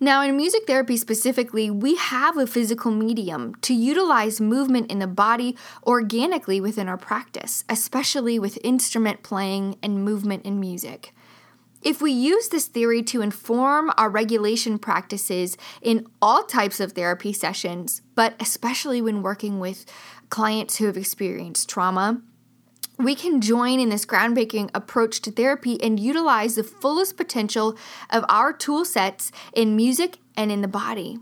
Now, 0.00 0.22
in 0.22 0.36
music 0.36 0.66
therapy 0.66 0.96
specifically, 0.96 1.70
we 1.70 1.96
have 1.96 2.36
a 2.36 2.46
physical 2.46 2.92
medium 2.92 3.56
to 3.62 3.74
utilize 3.74 4.40
movement 4.40 4.92
in 4.92 5.00
the 5.00 5.08
body 5.08 5.56
organically 5.84 6.60
within 6.60 6.88
our 6.88 6.98
practice, 6.98 7.64
especially 7.68 8.38
with 8.38 8.58
instrument 8.62 9.24
playing 9.24 9.76
and 9.82 10.04
movement 10.04 10.44
in 10.44 10.60
music. 10.60 11.12
If 11.82 12.02
we 12.02 12.10
use 12.10 12.48
this 12.48 12.66
theory 12.66 13.02
to 13.04 13.22
inform 13.22 13.92
our 13.96 14.10
regulation 14.10 14.78
practices 14.78 15.56
in 15.80 16.06
all 16.20 16.42
types 16.42 16.80
of 16.80 16.92
therapy 16.92 17.32
sessions, 17.32 18.02
but 18.14 18.34
especially 18.40 19.00
when 19.00 19.22
working 19.22 19.60
with 19.60 19.86
clients 20.28 20.76
who 20.76 20.86
have 20.86 20.96
experienced 20.96 21.68
trauma, 21.68 22.20
we 22.98 23.14
can 23.14 23.40
join 23.40 23.78
in 23.78 23.90
this 23.90 24.04
groundbreaking 24.04 24.70
approach 24.74 25.22
to 25.22 25.30
therapy 25.30 25.80
and 25.80 26.00
utilize 26.00 26.56
the 26.56 26.64
fullest 26.64 27.16
potential 27.16 27.78
of 28.10 28.24
our 28.28 28.52
tool 28.52 28.84
sets 28.84 29.30
in 29.52 29.76
music 29.76 30.18
and 30.36 30.50
in 30.50 30.62
the 30.62 30.68
body. 30.68 31.20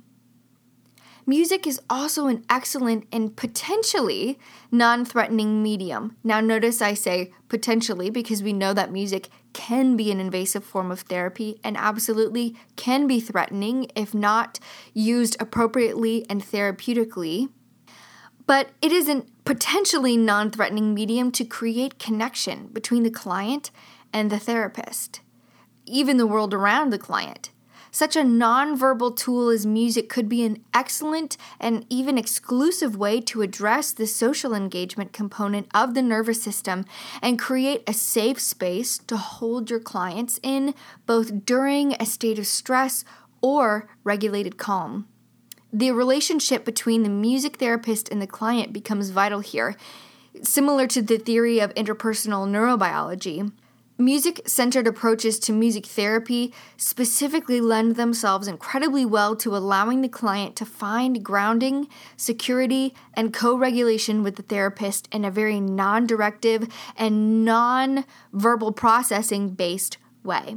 Music 1.29 1.67
is 1.67 1.81
also 1.91 2.29
an 2.29 2.45
excellent 2.49 3.05
and 3.11 3.35
potentially 3.35 4.39
non 4.71 5.05
threatening 5.05 5.61
medium. 5.61 6.17
Now, 6.23 6.41
notice 6.41 6.81
I 6.81 6.95
say 6.95 7.33
potentially 7.49 8.11
because 8.11 8.45
we 8.45 8.53
know 8.53 8.73
that 8.73 8.93
music 8.93 9.29
can 9.53 9.97
be 9.97 10.13
an 10.13 10.21
invasive 10.21 10.63
form 10.63 10.93
of 10.93 11.01
therapy 11.01 11.59
and 11.65 11.77
absolutely 11.77 12.55
can 12.77 13.09
be 13.09 13.19
threatening 13.19 13.91
if 13.97 14.15
not 14.15 14.61
used 14.95 15.37
appropriately 15.41 16.25
and 16.31 16.45
therapeutically. 16.45 17.49
But 18.47 18.69
it 18.81 18.93
is 18.93 19.09
a 19.09 19.25
potentially 19.45 20.17
non 20.17 20.53
threatening 20.53 20.95
medium 20.95 21.33
to 21.33 21.45
create 21.45 21.99
connection 21.99 22.69
between 22.69 23.03
the 23.03 23.11
client 23.11 23.73
and 24.13 24.31
the 24.31 24.39
therapist, 24.39 25.23
even 25.87 26.19
the 26.19 26.27
world 26.27 26.55
around 26.55 26.91
the 26.91 27.01
client. 27.01 27.51
Such 27.97 28.15
a 28.15 28.21
nonverbal 28.21 29.17
tool 29.17 29.49
as 29.49 29.65
music 29.65 30.11
could 30.11 30.29
be 30.29 30.45
an 30.45 30.63
excellent 30.75 31.39
and 31.59 31.87
even 31.89 32.19
exclusive 32.19 32.95
way 32.95 33.23
to 33.23 33.41
address 33.41 33.91
the 33.91 34.07
social 34.07 34.53
engagement 34.53 35.15
component 35.15 35.67
of 35.73 35.95
the 35.95 36.03
nervous 36.03 36.43
system 36.43 36.85
and 37.23 37.39
create 37.39 37.83
a 37.87 37.95
safe 37.95 38.39
space 38.39 38.99
to 38.99 39.17
hold 39.17 39.71
your 39.71 39.81
clients 39.81 40.39
in 40.43 40.75
both 41.07 41.47
during 41.47 41.95
a 41.95 42.05
state 42.05 42.39
of 42.39 42.47
stress 42.47 43.03
or 43.41 43.89
regulated 44.05 44.59
calm. 44.59 45.09
The 45.73 45.91
relationship 45.93 46.67
between 46.67 47.03
the 47.03 47.09
music 47.09 47.57
therapist 47.57 48.11
and 48.11 48.21
the 48.21 48.27
client 48.27 48.75
becomes 48.75 49.09
vital 49.09 49.41
here, 49.41 49.75
similar 50.43 50.87
to 50.89 51.01
the 51.01 51.17
theory 51.17 51.61
of 51.61 51.73
interpersonal 51.73 52.47
neurobiology. 52.47 53.51
Music 53.99 54.43
centered 54.47 54.87
approaches 54.87 55.39
to 55.39 55.55
music 55.55 55.87
therapy 55.87 56.53
specifically 56.77 57.63
lend 57.63 57.97
themselves 57.97 58.47
incredibly 58.47 59.07
well 59.07 59.35
to 59.35 59.57
allowing 59.57 60.03
the 60.03 60.09
client 60.09 60.55
to 60.55 60.67
find 60.67 61.25
grounding, 61.25 61.89
security, 62.15 62.93
and 63.15 63.33
co 63.33 63.57
regulation 63.57 64.23
with 64.23 64.37
the 64.37 64.43
therapist 64.43 65.09
in 65.13 65.25
a 65.25 65.31
very 65.31 65.59
non 65.61 66.07
directive 66.07 66.69
and 66.95 67.43
non 67.43 68.05
verbal 68.35 68.71
processing 68.71 69.49
based 69.49 69.97
way. 70.23 70.57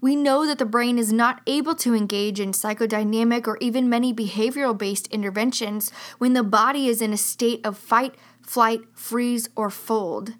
We 0.00 0.14
know 0.14 0.46
that 0.46 0.58
the 0.58 0.64
brain 0.64 0.96
is 0.96 1.12
not 1.12 1.40
able 1.48 1.74
to 1.76 1.92
engage 1.92 2.38
in 2.38 2.52
psychodynamic 2.52 3.48
or 3.48 3.58
even 3.60 3.88
many 3.88 4.14
behavioral 4.14 4.78
based 4.78 5.08
interventions 5.08 5.90
when 6.18 6.34
the 6.34 6.44
body 6.44 6.86
is 6.86 7.02
in 7.02 7.12
a 7.12 7.16
state 7.16 7.66
of 7.66 7.76
fight, 7.76 8.14
flight, 8.42 8.82
freeze, 8.94 9.48
or 9.56 9.70
fold 9.70 10.34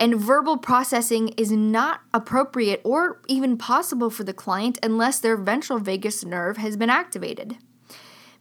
and 0.00 0.18
verbal 0.18 0.56
processing 0.56 1.28
is 1.36 1.52
not 1.52 2.00
appropriate 2.14 2.80
or 2.82 3.20
even 3.28 3.58
possible 3.58 4.08
for 4.08 4.24
the 4.24 4.32
client 4.32 4.78
unless 4.82 5.20
their 5.20 5.36
ventral 5.36 5.78
vagus 5.78 6.24
nerve 6.24 6.56
has 6.56 6.76
been 6.78 6.90
activated. 6.90 7.58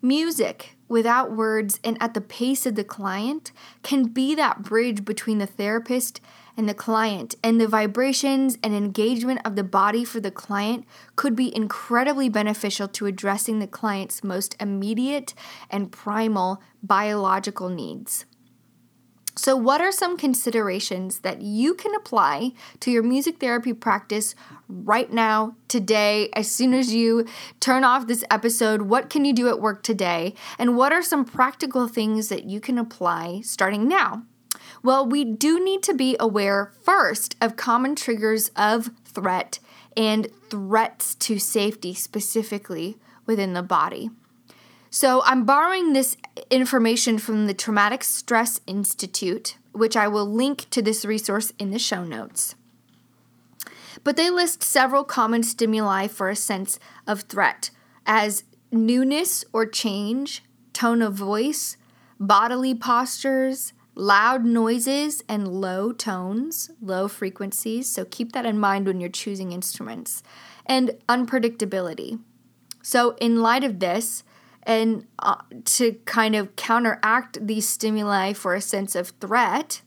Music, 0.02 0.78
without 0.88 1.36
words 1.36 1.78
and 1.84 2.02
at 2.02 2.14
the 2.14 2.22
pace 2.22 2.66
of 2.66 2.76
the 2.76 2.84
client, 2.86 3.52
can 3.84 4.06
be 4.06 4.34
that 4.34 4.64
bridge 4.64 5.04
between 5.04 5.38
the 5.38 5.46
therapist 5.46 6.22
and 6.56 6.68
the 6.68 6.74
client, 6.74 7.36
and 7.42 7.60
the 7.60 7.68
vibrations 7.68 8.58
and 8.62 8.74
engagement 8.74 9.40
of 9.46 9.56
the 9.56 9.64
body 9.64 10.04
for 10.04 10.20
the 10.20 10.32
client 10.32 10.86
could 11.16 11.34
be 11.34 11.56
incredibly 11.56 12.28
beneficial 12.28 12.88
to 12.88 13.06
addressing 13.06 13.60
the 13.60 13.68
client's 13.68 14.26
most 14.26 14.58
immediate 14.60 15.34
and 15.70 15.92
primal 15.92 16.62
biological 16.84 17.70
needs. 17.70 18.26
So, 19.40 19.56
what 19.56 19.80
are 19.80 19.94
some 19.94 20.18
considerations 20.18 21.20
that 21.20 21.42
you 21.42 21.74
can 21.74 21.96
apply 21.96 22.52
to 22.82 22.92
your 22.92 23.04
music 23.04 23.40
therapy 23.40 23.72
practice 23.72 24.36
right 24.68 25.10
now, 25.14 25.56
today, 25.70 26.28
as 26.34 26.52
soon 26.52 26.74
as 26.74 26.94
you 26.94 27.26
turn 27.62 27.86
off 27.86 28.06
this 28.06 28.26
episode? 28.30 28.82
What 28.82 29.10
can 29.10 29.24
you 29.24 29.32
do 29.32 29.48
at 29.48 29.62
work 29.62 29.82
today? 29.82 30.36
And 30.58 30.76
what 30.76 30.92
are 30.92 31.02
some 31.02 31.24
practical 31.24 31.88
things 31.88 32.28
that 32.28 32.44
you 32.50 32.60
can 32.60 32.78
apply 32.78 33.40
starting 33.40 33.88
now? 33.88 34.24
Well, 34.84 35.06
we 35.06 35.24
do 35.24 35.64
need 35.64 35.84
to 35.84 35.94
be 35.94 36.18
aware 36.20 36.74
first 36.84 37.38
of 37.40 37.56
common 37.56 37.96
triggers 37.96 38.52
of 38.58 38.90
threat 39.06 39.60
and 39.96 40.28
threats 40.50 41.16
to 41.16 41.40
safety 41.40 41.94
specifically 41.94 42.98
within 43.26 43.54
the 43.54 43.64
body. 43.64 44.10
So 44.92 45.22
I'm 45.24 45.46
borrowing 45.46 45.94
this 45.94 46.18
information 46.50 47.18
from 47.18 47.48
the 47.48 47.54
Traumatic 47.54 48.04
Stress 48.04 48.62
Institute, 48.68 49.58
which 49.72 49.96
I 49.96 50.08
will 50.08 50.26
link 50.26 50.70
to 50.72 50.82
this 50.82 51.06
resource 51.06 51.54
in 51.60 51.72
the 51.72 51.80
show 51.80 52.04
notes. 52.04 52.56
But 54.04 54.16
they 54.16 54.30
list 54.30 54.64
several 54.64 55.04
common 55.04 55.44
stimuli 55.44 56.08
for 56.08 56.30
a 56.30 56.36
sense 56.36 56.80
of 57.06 57.22
threat 57.22 57.70
as 58.06 58.44
newness 58.72 59.44
or 59.52 59.66
change, 59.66 60.44
tone 60.74 61.02
of 61.02 61.14
voice, 61.14 61.78
bodily 62.20 62.74
postures, 62.74 63.74
loud 63.96 64.46
noises, 64.46 65.24
and 65.28 65.48
low 65.48 65.92
tones, 65.92 66.72
low 66.82 67.08
frequencies. 67.08 67.90
So 67.90 68.06
keep 68.06 68.32
that 68.32 68.46
in 68.46 68.60
mind 68.60 68.86
when 68.86 69.00
you're 69.00 69.10
choosing 69.10 69.52
instruments, 69.52 70.24
and 70.66 70.92
unpredictability. 71.10 72.20
So, 72.82 73.16
in 73.20 73.42
light 73.42 73.64
of 73.64 73.80
this, 73.80 74.24
and 74.64 75.08
uh, 75.20 75.36
to 75.66 75.94
kind 76.06 76.36
of 76.36 76.56
counteract 76.56 77.46
these 77.46 77.68
stimuli 77.68 78.34
for 78.34 78.54
a 78.54 78.62
sense 78.62 78.96
of 78.96 79.10
threat, 79.22 79.82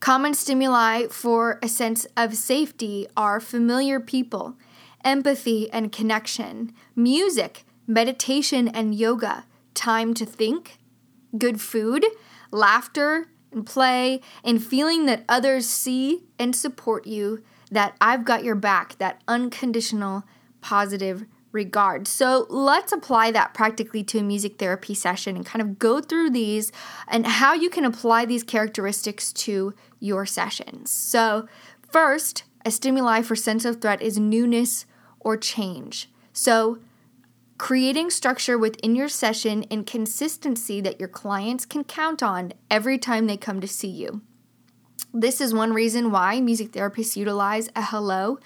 common 0.00 0.34
stimuli 0.34 1.06
for 1.08 1.58
a 1.62 1.68
sense 1.68 2.06
of 2.16 2.34
safety 2.34 3.06
are 3.16 3.40
familiar 3.40 4.00
people, 4.00 4.56
empathy 5.04 5.70
and 5.72 5.92
connection, 5.92 6.72
music, 6.96 7.64
meditation 7.86 8.68
and 8.68 8.94
yoga, 8.94 9.44
time 9.74 10.14
to 10.14 10.26
think, 10.26 10.78
good 11.36 11.60
food, 11.60 12.04
laughter 12.50 13.28
and 13.52 13.66
play, 13.66 14.20
and 14.44 14.64
feeling 14.64 15.06
that 15.06 15.24
others 15.28 15.68
see 15.68 16.24
and 16.38 16.56
support 16.56 17.06
you, 17.06 17.42
that 17.70 17.96
I've 18.00 18.24
got 18.24 18.44
your 18.44 18.54
back, 18.54 18.98
that 18.98 19.22
unconditional 19.28 20.24
positive 20.60 21.26
regard. 21.52 22.08
So 22.08 22.46
let's 22.48 22.92
apply 22.92 23.30
that 23.32 23.54
practically 23.54 24.02
to 24.04 24.18
a 24.18 24.22
music 24.22 24.58
therapy 24.58 24.94
session 24.94 25.36
and 25.36 25.46
kind 25.46 25.62
of 25.62 25.78
go 25.78 26.00
through 26.00 26.30
these 26.30 26.72
and 27.06 27.26
how 27.26 27.52
you 27.52 27.70
can 27.70 27.84
apply 27.84 28.24
these 28.24 28.42
characteristics 28.42 29.32
to 29.34 29.74
your 30.00 30.26
sessions. 30.26 30.90
So, 30.90 31.46
first, 31.88 32.44
a 32.64 32.70
stimuli 32.70 33.22
for 33.22 33.36
sense 33.36 33.64
of 33.64 33.80
threat 33.80 34.02
is 34.02 34.18
newness 34.18 34.86
or 35.20 35.36
change. 35.36 36.10
So, 36.32 36.78
creating 37.58 38.10
structure 38.10 38.58
within 38.58 38.96
your 38.96 39.08
session 39.08 39.64
and 39.70 39.86
consistency 39.86 40.80
that 40.80 40.98
your 40.98 41.08
clients 41.08 41.64
can 41.64 41.84
count 41.84 42.22
on 42.22 42.52
every 42.70 42.98
time 42.98 43.26
they 43.26 43.36
come 43.36 43.60
to 43.60 43.68
see 43.68 43.88
you. 43.88 44.22
This 45.14 45.40
is 45.40 45.52
one 45.52 45.72
reason 45.72 46.10
why 46.10 46.40
music 46.40 46.72
therapists 46.72 47.16
utilize 47.16 47.68
a 47.76 47.82
hello 47.82 48.38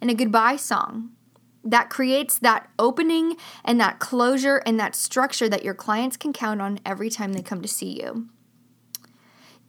and 0.00 0.10
a 0.10 0.14
goodbye 0.14 0.56
song 0.56 1.10
that 1.64 1.90
creates 1.90 2.38
that 2.38 2.68
opening 2.78 3.36
and 3.64 3.80
that 3.80 3.98
closure 3.98 4.62
and 4.66 4.78
that 4.80 4.94
structure 4.94 5.48
that 5.48 5.64
your 5.64 5.74
clients 5.74 6.16
can 6.16 6.32
count 6.32 6.60
on 6.60 6.80
every 6.84 7.10
time 7.10 7.32
they 7.32 7.42
come 7.42 7.62
to 7.62 7.68
see 7.68 8.00
you. 8.00 8.28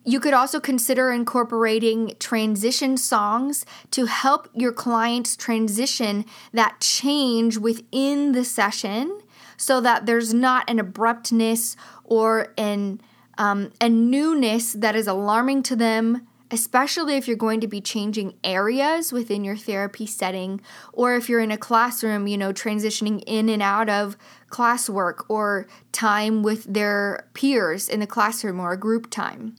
You 0.05 0.19
could 0.19 0.33
also 0.33 0.59
consider 0.59 1.11
incorporating 1.11 2.13
transition 2.19 2.97
songs 2.97 3.65
to 3.91 4.05
help 4.05 4.49
your 4.53 4.73
clients 4.73 5.37
transition 5.37 6.25
that 6.51 6.81
change 6.81 7.57
within 7.57 8.33
the 8.33 8.43
session 8.43 9.21
so 9.55 9.79
that 9.79 10.05
there's 10.05 10.33
not 10.33 10.69
an 10.69 10.79
abruptness 10.79 11.77
or 12.03 12.53
an 12.57 12.99
um, 13.35 13.71
a 13.81 13.89
newness 13.89 14.73
that 14.73 14.95
is 14.95 15.07
alarming 15.07 15.63
to 15.63 15.75
them 15.75 16.27
especially 16.53 17.15
if 17.15 17.27
you're 17.27 17.35
going 17.35 17.59
to 17.59 17.67
be 17.67 17.81
changing 17.81 18.35
areas 18.43 19.11
within 19.11 19.43
your 19.43 19.57
therapy 19.57 20.05
setting, 20.05 20.61
or 20.93 21.15
if 21.15 21.27
you're 21.27 21.39
in 21.39 21.49
a 21.49 21.57
classroom, 21.57 22.27
you 22.27 22.37
know, 22.37 22.53
transitioning 22.53 23.23
in 23.25 23.49
and 23.49 23.63
out 23.63 23.89
of 23.89 24.15
classwork 24.51 25.25
or 25.29 25.65
time 25.91 26.43
with 26.43 26.63
their 26.71 27.27
peers 27.33 27.89
in 27.89 27.99
the 27.99 28.07
classroom 28.07 28.59
or 28.59 28.73
a 28.73 28.77
group 28.77 29.09
time. 29.09 29.55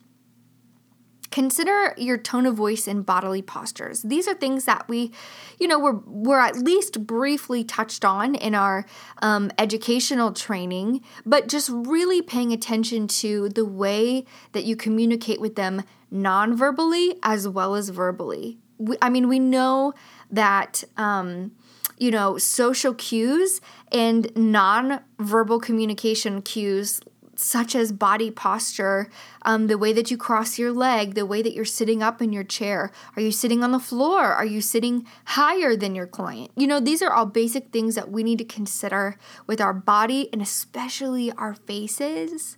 Consider 1.35 1.95
your 1.97 2.17
tone 2.17 2.47
of 2.47 2.55
voice 2.55 2.87
and 2.87 3.05
bodily 3.05 3.43
postures. 3.43 4.03
These 4.03 4.29
are 4.29 4.35
things 4.35 4.67
that 4.67 4.89
we, 4.89 5.11
you 5.59 5.67
know, 5.67 5.81
we're, 5.81 5.99
we're 6.07 6.39
at 6.39 6.57
least 6.57 7.09
briefly 7.09 7.65
touched 7.65 8.05
on 8.05 8.37
in 8.37 8.55
our 8.55 8.87
um, 9.21 9.51
educational 9.59 10.33
training, 10.33 11.01
but 11.27 11.49
just 11.49 11.71
really 11.73 12.23
paying 12.23 12.53
attention 12.53 13.09
to 13.09 13.49
the 13.49 13.65
way 13.65 14.25
that 14.53 14.63
you 14.63 14.77
communicate 14.77 15.41
with 15.41 15.57
them 15.57 15.83
non 16.09 16.57
verbally 16.57 17.17
as 17.25 17.49
well 17.49 17.75
as 17.75 17.89
verbally. 17.89 18.59
We, 18.79 18.97
I 19.03 19.11
mean, 19.11 19.27
we 19.27 19.41
know 19.41 19.93
that. 20.31 20.85
Um, 20.97 21.51
you 21.97 22.11
know, 22.11 22.39
social 22.39 22.93
cues 22.93 23.61
and 23.93 24.35
non 24.37 24.99
verbal 25.21 25.61
communication 25.61 26.43
cues 26.43 27.01
such 27.37 27.75
as 27.75 27.93
body 27.93 28.31
posture, 28.31 29.09
um, 29.43 29.67
the 29.67 29.79
way 29.79 29.93
that 29.93 30.11
you 30.11 30.17
cross 30.17 30.59
your 30.59 30.73
leg, 30.73 31.15
the 31.15 31.27
way 31.27 31.43
that 31.43 31.53
you're 31.53 31.65
sitting 31.65 32.03
up 32.03 32.23
in 32.23 32.33
your 32.33 32.45
chair. 32.45 32.91
Are 33.17 33.23
you 33.23 33.33
sitting 33.33 33.63
on 33.63 33.73
the 33.73 33.79
floor? 33.79 34.33
Are 34.33 34.45
you 34.45 34.61
sitting 34.61 35.07
higher 35.27 35.77
than 35.77 35.95
your 35.95 36.07
client? 36.07 36.51
You 36.57 36.67
know, 36.67 36.81
these 36.81 37.03
are 37.03 37.13
all 37.13 37.27
basic 37.27 37.71
things 37.71 37.95
that 37.95 38.11
we 38.11 38.23
need 38.23 38.39
to 38.39 38.45
consider 38.45 39.17
with 39.47 39.61
our 39.61 39.75
body 39.75 40.29
and 40.33 40.41
especially 40.41 41.33
our 41.33 41.55
faces 41.55 42.57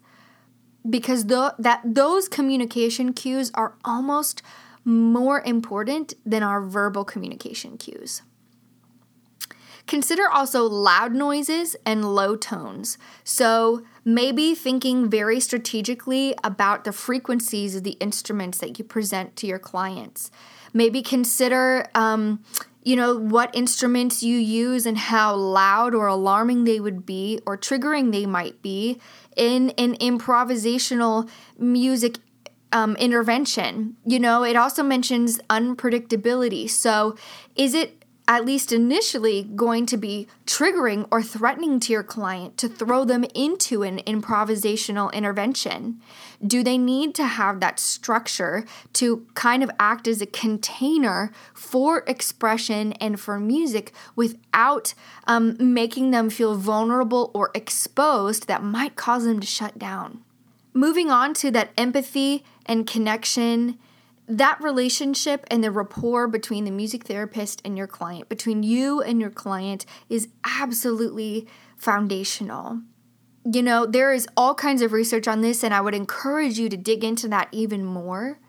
because 0.89 1.25
that 1.27 1.81
those 1.85 2.29
communication 2.29 3.13
cues 3.13 3.51
are 3.55 3.75
almost 3.85 4.43
more 4.85 5.41
important 5.41 6.15
than 6.25 6.43
our 6.43 6.63
verbal 6.63 7.05
communication 7.05 7.77
cues. 7.77 8.23
Consider 9.87 10.29
also 10.29 10.65
loud 10.65 11.15
noises 11.15 11.77
and 11.85 12.15
low 12.15 12.37
tones. 12.37 12.99
So, 13.23 13.85
maybe 14.07 14.55
thinking 14.55 15.11
very 15.11 15.41
strategically 15.41 16.33
about 16.45 16.85
the 16.85 16.93
frequencies 16.93 17.75
of 17.75 17.83
the 17.83 17.97
instruments 17.99 18.59
that 18.59 18.79
you 18.79 18.85
present 18.85 19.35
to 19.35 19.49
your 19.49 19.59
clients. 19.59 20.31
Maybe 20.73 21.03
consider, 21.03 21.89
um, 21.93 22.41
you 22.85 22.95
know, 22.95 23.19
what 23.19 23.53
instruments 23.55 24.23
you 24.23 24.39
use 24.39 24.87
and 24.87 24.97
how 24.97 25.35
loud 25.35 25.93
or 25.93 26.07
alarming 26.07 26.65
they 26.65 26.79
would 26.79 27.05
be 27.05 27.41
or 27.45 27.59
triggering 27.59 28.13
they 28.13 28.27
might 28.27 28.63
be 28.63 29.01
in 29.35 29.71
an 29.71 29.97
improvisational 29.97 31.29
music 31.59 32.19
um, 32.71 32.95
intervention. 32.97 33.97
You 34.07 34.21
know, 34.21 34.45
it 34.45 34.55
also 34.55 34.85
mentions 34.85 35.39
unpredictability. 35.51 36.71
So, 36.71 37.17
is 37.57 37.75
it 37.75 37.96
at 38.29 38.45
least 38.45 38.73
initially, 38.73 39.45
going 39.45 39.87
to 39.87 39.97
be 39.97 40.27
triggering 40.47 41.07
or 41.11 41.23
threatening 41.23 41.79
to 41.81 41.93
your 41.93 42.03
client 42.03 42.57
to 42.59 42.69
throw 42.69 43.05
them 43.05 43.25
into 43.35 43.83
an 43.83 43.99
improvisational 44.01 45.13
intervention? 45.13 46.01
Do 46.45 46.65
they 46.65 46.77
need 46.77 47.15
to 47.17 47.25
have 47.25 47.61
that 47.61 47.79
structure 47.79 48.67
to 48.95 49.27
kind 49.35 49.63
of 49.63 49.71
act 49.79 50.09
as 50.09 50.21
a 50.21 50.27
container 50.27 51.31
for 51.55 52.05
expression 52.07 52.93
and 52.95 53.19
for 53.19 53.39
music 53.39 53.93
without 54.17 54.95
um, 55.27 55.57
making 55.59 56.11
them 56.11 56.29
feel 56.29 56.57
vulnerable 56.57 57.31
or 57.33 57.51
exposed 57.55 58.49
that 58.49 58.63
might 58.63 58.97
cause 58.97 59.25
them 59.25 59.41
to 59.41 59.47
shut 59.47 59.79
down? 59.79 60.23
Moving 60.75 61.11
on 61.11 61.33
to 61.35 61.51
that 61.53 61.71
empathy 61.79 62.45
and 62.67 62.87
connection 62.87 63.79
that 64.29 64.61
relationship 64.61 65.47
and 65.51 65.63
the 65.63 65.71
rapport 65.71 66.27
between 66.27 66.65
the 66.65 66.71
music 66.71 67.05
therapist 67.05 67.63
and 67.65 67.79
your 67.79 67.87
client, 67.87 68.29
between 68.29 68.63
you 68.63 69.01
and 69.01 69.21
your 69.21 69.31
client, 69.31 69.87
is 70.09 70.29
absolutely 70.45 71.47
foundational. 71.77 72.81
You 73.45 73.63
know, 73.63 73.87
there 73.87 74.13
is 74.13 74.27
all 74.37 74.55
kinds 74.55 74.83
of 74.83 74.93
research 74.93 75.29
on 75.29 75.41
this, 75.41 75.63
and 75.63 75.73
I 75.73 75.81
would 75.81 75.95
encourage 75.95 76.59
you 76.59 76.69
to 76.69 76.77
dig 76.77 77.05
into 77.05 77.29
that 77.29 77.49
even 77.53 77.85
more. 77.85 78.41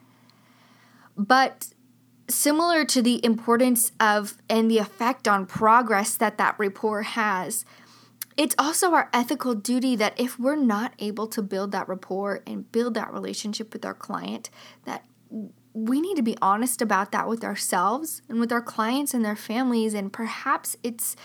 But 1.15 1.67
similar 2.27 2.83
to 2.85 3.01
the 3.01 3.23
importance 3.23 3.91
of 3.99 4.37
and 4.49 4.69
the 4.69 4.79
effect 4.79 5.27
on 5.27 5.45
progress 5.45 6.15
that 6.15 6.37
that 6.39 6.55
rapport 6.57 7.03
has, 7.03 7.65
it's 8.35 8.55
also 8.57 8.93
our 8.93 9.09
ethical 9.13 9.55
duty 9.55 9.95
that 9.95 10.19
if 10.19 10.39
we're 10.39 10.55
not 10.55 10.93
able 10.99 11.27
to 11.27 11.41
build 11.41 11.71
that 11.71 11.87
rapport 11.87 12.41
and 12.45 12.71
build 12.71 12.93
that 12.95 13.13
relationship 13.13 13.73
with 13.73 13.85
our 13.85 13.95
client, 13.95 14.49
that 14.85 15.05
we 15.77 16.01
need 16.01 16.15
to 16.15 16.23
be 16.23 16.35
honest 16.41 16.81
about 16.81 17.11
that 17.11 17.27
with 17.27 17.43
ourselves 17.43 18.23
and 18.27 18.39
with 18.39 18.51
our 18.51 18.61
clients 18.61 19.13
and 19.13 19.23
their 19.23 19.35
families. 19.35 19.93
And 19.93 20.11
perhaps 20.11 20.75
it's 20.81 21.15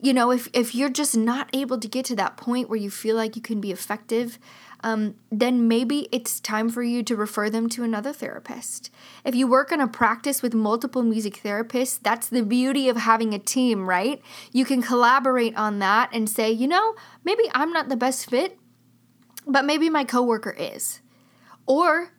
you 0.00 0.14
know 0.14 0.30
if, 0.30 0.48
if 0.54 0.74
you're 0.74 0.88
just 0.88 1.16
not 1.16 1.50
able 1.52 1.78
to 1.78 1.88
get 1.88 2.06
to 2.06 2.16
that 2.16 2.36
point 2.36 2.70
where 2.70 2.78
you 2.78 2.88
feel 2.88 3.16
like 3.16 3.36
you 3.36 3.42
can 3.42 3.60
be 3.60 3.72
effective 3.72 4.38
um, 4.84 5.16
then 5.32 5.66
maybe 5.66 6.08
it's 6.12 6.38
time 6.38 6.68
for 6.68 6.84
you 6.84 7.02
to 7.02 7.16
refer 7.16 7.50
them 7.50 7.68
to 7.70 7.82
another 7.82 8.12
therapist. 8.12 8.92
If 9.24 9.34
you 9.34 9.48
work 9.48 9.72
in 9.72 9.80
a 9.80 9.88
practice 9.88 10.40
with 10.40 10.54
multiple 10.54 11.02
music 11.02 11.40
therapists 11.42 11.98
that's 12.00 12.28
the 12.28 12.44
beauty 12.44 12.88
of 12.88 12.96
having 12.96 13.34
a 13.34 13.40
team 13.40 13.88
right? 13.88 14.22
You 14.52 14.64
can 14.64 14.80
collaborate 14.80 15.56
on 15.56 15.80
that 15.80 16.10
and 16.12 16.30
say 16.30 16.50
you 16.50 16.68
know 16.68 16.94
maybe 17.24 17.42
i'm 17.52 17.72
not 17.72 17.88
the 17.90 17.96
best 17.96 18.30
fit 18.30 18.56
but 19.46 19.64
maybe 19.64 19.90
my 19.90 20.04
coworker 20.04 20.54
is. 20.56 21.00
Or 21.66 22.12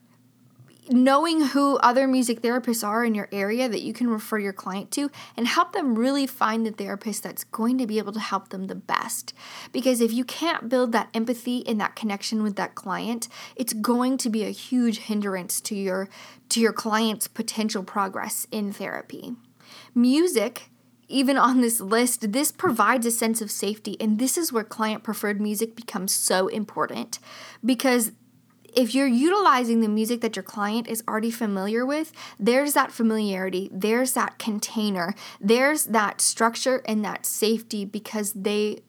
knowing 0.89 1.47
who 1.47 1.77
other 1.77 2.07
music 2.07 2.41
therapists 2.41 2.87
are 2.87 3.05
in 3.05 3.13
your 3.13 3.29
area 3.31 3.69
that 3.69 3.81
you 3.81 3.93
can 3.93 4.09
refer 4.09 4.39
your 4.39 4.53
client 4.53 4.91
to 4.91 5.09
and 5.37 5.47
help 5.47 5.73
them 5.73 5.95
really 5.95 6.25
find 6.25 6.65
the 6.65 6.71
therapist 6.71 7.23
that's 7.23 7.43
going 7.43 7.77
to 7.77 7.87
be 7.87 7.97
able 7.97 8.11
to 8.11 8.19
help 8.19 8.49
them 8.49 8.67
the 8.67 8.75
best. 8.75 9.33
Because 9.71 10.01
if 10.01 10.11
you 10.11 10.23
can't 10.23 10.69
build 10.69 10.91
that 10.91 11.09
empathy 11.13 11.65
and 11.67 11.79
that 11.79 11.95
connection 11.95 12.43
with 12.43 12.55
that 12.55 12.75
client, 12.75 13.27
it's 13.55 13.73
going 13.73 14.17
to 14.17 14.29
be 14.29 14.43
a 14.43 14.49
huge 14.49 14.99
hindrance 14.99 15.61
to 15.61 15.75
your 15.75 16.09
to 16.49 16.59
your 16.59 16.73
client's 16.73 17.27
potential 17.27 17.83
progress 17.83 18.47
in 18.51 18.71
therapy. 18.73 19.35
Music 19.93 20.69
even 21.09 21.37
on 21.37 21.59
this 21.59 21.81
list, 21.81 22.31
this 22.31 22.51
provides 22.51 23.05
a 23.05 23.11
sense 23.11 23.41
of 23.41 23.49
safety, 23.49 23.97
and 23.99 24.19
this 24.19 24.37
is 24.37 24.53
where 24.53 24.63
client 24.63 25.03
preferred 25.03 25.41
music 25.41 25.75
becomes 25.75 26.13
so 26.13 26.47
important 26.47 27.17
because 27.65 28.11
if 28.75 28.93
you're 28.95 29.07
utilizing 29.07 29.81
the 29.81 29.87
music 29.87 30.21
that 30.21 30.35
your 30.35 30.43
client 30.43 30.87
is 30.87 31.03
already 31.07 31.31
familiar 31.31 31.85
with, 31.85 32.11
there's 32.39 32.73
that 32.73 32.91
familiarity, 32.91 33.69
there's 33.71 34.13
that 34.13 34.39
container, 34.39 35.13
there's 35.39 35.85
that 35.85 36.21
structure 36.21 36.81
and 36.85 37.03
that 37.05 37.25
safety 37.25 37.85
because 37.85 38.33
they 38.33 38.81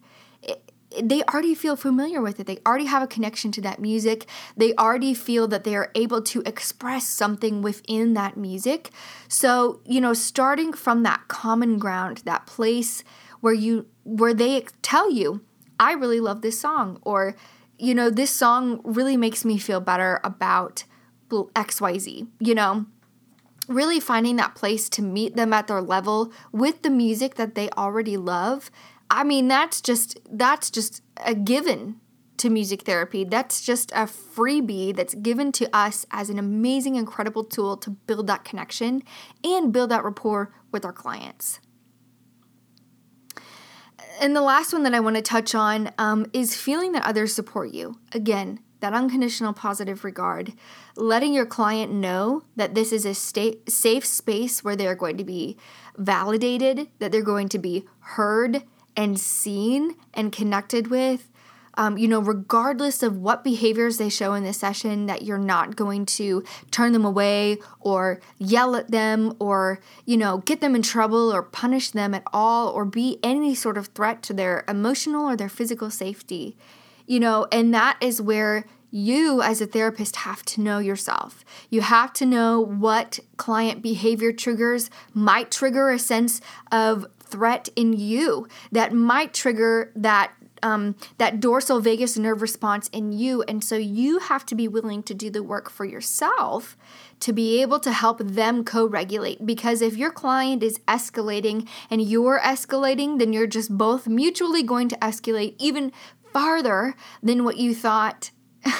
they 1.00 1.22
already 1.24 1.54
feel 1.54 1.76
familiar 1.76 2.20
with 2.20 2.40
it. 2.40 2.46
They 2.46 2.58
already 2.66 2.86
have 2.86 3.02
a 3.02 3.06
connection 3.06 3.52
to 3.52 3.60
that 3.60 3.80
music. 3.80 4.26
They 4.56 4.74
already 4.74 5.14
feel 5.14 5.46
that 5.48 5.64
they 5.64 5.76
are 5.76 5.90
able 5.94 6.20
to 6.22 6.42
express 6.44 7.06
something 7.06 7.62
within 7.62 8.14
that 8.14 8.36
music. 8.36 8.90
So, 9.28 9.80
you 9.84 10.00
know, 10.00 10.14
starting 10.14 10.72
from 10.72 11.02
that 11.04 11.28
common 11.28 11.78
ground, 11.78 12.22
that 12.24 12.46
place 12.46 13.04
where 13.40 13.54
you 13.54 13.86
where 14.04 14.34
they 14.34 14.60
tell 14.82 15.10
you, 15.10 15.42
I 15.78 15.92
really 15.92 16.20
love 16.20 16.42
this 16.42 16.60
song 16.60 16.98
or 17.02 17.36
you 17.80 17.94
know, 17.94 18.10
this 18.10 18.30
song 18.30 18.80
really 18.84 19.16
makes 19.16 19.44
me 19.44 19.58
feel 19.58 19.80
better 19.80 20.20
about 20.22 20.84
XYZ, 21.30 22.28
you 22.38 22.54
know? 22.54 22.86
Really 23.68 24.00
finding 24.00 24.36
that 24.36 24.54
place 24.54 24.88
to 24.90 25.02
meet 25.02 25.36
them 25.36 25.52
at 25.52 25.68
their 25.68 25.80
level 25.80 26.32
with 26.52 26.82
the 26.82 26.90
music 26.90 27.36
that 27.36 27.54
they 27.54 27.70
already 27.70 28.16
love. 28.16 28.70
I 29.08 29.24
mean, 29.24 29.48
that's 29.48 29.80
just 29.80 30.18
that's 30.30 30.70
just 30.70 31.02
a 31.24 31.34
given 31.34 32.00
to 32.38 32.50
music 32.50 32.82
therapy. 32.82 33.24
That's 33.24 33.60
just 33.60 33.92
a 33.92 34.06
freebie 34.06 34.94
that's 34.94 35.14
given 35.14 35.52
to 35.52 35.68
us 35.76 36.06
as 36.10 36.30
an 36.30 36.38
amazing, 36.38 36.96
incredible 36.96 37.44
tool 37.44 37.76
to 37.78 37.90
build 37.90 38.26
that 38.28 38.44
connection 38.44 39.02
and 39.44 39.72
build 39.72 39.90
that 39.90 40.04
rapport 40.04 40.52
with 40.72 40.84
our 40.84 40.92
clients. 40.92 41.60
And 44.20 44.36
the 44.36 44.42
last 44.42 44.74
one 44.74 44.82
that 44.82 44.92
I 44.92 45.00
want 45.00 45.16
to 45.16 45.22
touch 45.22 45.54
on 45.54 45.90
um, 45.96 46.26
is 46.34 46.54
feeling 46.54 46.92
that 46.92 47.06
others 47.06 47.34
support 47.34 47.72
you. 47.72 47.98
Again, 48.12 48.60
that 48.80 48.92
unconditional 48.92 49.54
positive 49.54 50.04
regard, 50.04 50.52
letting 50.94 51.32
your 51.32 51.46
client 51.46 51.90
know 51.90 52.42
that 52.54 52.74
this 52.74 52.92
is 52.92 53.06
a 53.06 53.14
sta- 53.14 53.58
safe 53.66 54.04
space 54.04 54.62
where 54.62 54.76
they're 54.76 54.94
going 54.94 55.16
to 55.16 55.24
be 55.24 55.56
validated, 55.96 56.88
that 56.98 57.12
they're 57.12 57.22
going 57.22 57.48
to 57.48 57.58
be 57.58 57.86
heard 58.00 58.62
and 58.94 59.18
seen 59.18 59.96
and 60.12 60.32
connected 60.32 60.88
with. 60.88 61.30
Um, 61.74 61.96
you 61.96 62.08
know, 62.08 62.20
regardless 62.20 63.02
of 63.02 63.16
what 63.16 63.44
behaviors 63.44 63.98
they 63.98 64.08
show 64.08 64.34
in 64.34 64.44
this 64.44 64.58
session, 64.58 65.06
that 65.06 65.22
you're 65.22 65.38
not 65.38 65.76
going 65.76 66.06
to 66.06 66.44
turn 66.70 66.92
them 66.92 67.04
away 67.04 67.58
or 67.80 68.20
yell 68.38 68.74
at 68.74 68.90
them 68.90 69.34
or, 69.38 69.80
you 70.04 70.16
know, 70.16 70.38
get 70.38 70.60
them 70.60 70.74
in 70.74 70.82
trouble 70.82 71.32
or 71.32 71.42
punish 71.42 71.90
them 71.90 72.14
at 72.14 72.24
all 72.32 72.68
or 72.68 72.84
be 72.84 73.18
any 73.22 73.54
sort 73.54 73.78
of 73.78 73.86
threat 73.88 74.22
to 74.24 74.32
their 74.32 74.64
emotional 74.68 75.26
or 75.26 75.36
their 75.36 75.48
physical 75.48 75.90
safety. 75.90 76.56
You 77.06 77.20
know, 77.20 77.46
and 77.50 77.72
that 77.74 77.96
is 78.00 78.20
where 78.22 78.64
you 78.90 79.40
as 79.40 79.60
a 79.60 79.66
therapist 79.66 80.16
have 80.16 80.44
to 80.44 80.60
know 80.60 80.78
yourself. 80.78 81.44
You 81.70 81.80
have 81.82 82.12
to 82.14 82.26
know 82.26 82.60
what 82.60 83.20
client 83.36 83.82
behavior 83.82 84.32
triggers 84.32 84.90
might 85.14 85.50
trigger 85.50 85.90
a 85.90 85.98
sense 85.98 86.40
of 86.72 87.06
threat 87.20 87.68
in 87.76 87.92
you 87.92 88.48
that 88.72 88.92
might 88.92 89.32
trigger 89.32 89.92
that 89.94 90.32
um, 90.62 90.96
that 91.18 91.40
dorsal 91.40 91.80
vagus 91.80 92.16
nerve 92.16 92.42
response 92.42 92.88
in 92.88 93.12
you. 93.12 93.42
And 93.42 93.62
so 93.62 93.76
you 93.76 94.18
have 94.18 94.44
to 94.46 94.54
be 94.54 94.68
willing 94.68 95.02
to 95.04 95.14
do 95.14 95.30
the 95.30 95.42
work 95.42 95.70
for 95.70 95.84
yourself 95.84 96.76
to 97.20 97.32
be 97.32 97.60
able 97.60 97.78
to 97.80 97.92
help 97.92 98.18
them 98.18 98.64
co 98.64 98.86
regulate. 98.86 99.44
Because 99.44 99.82
if 99.82 99.96
your 99.96 100.10
client 100.10 100.62
is 100.62 100.78
escalating 100.80 101.68
and 101.90 102.02
you're 102.02 102.40
escalating, 102.40 103.18
then 103.18 103.32
you're 103.32 103.46
just 103.46 103.76
both 103.76 104.06
mutually 104.06 104.62
going 104.62 104.88
to 104.88 104.96
escalate 104.96 105.54
even 105.58 105.92
farther 106.32 106.94
than 107.22 107.44
what 107.44 107.56
you 107.56 107.74
thought, 107.74 108.30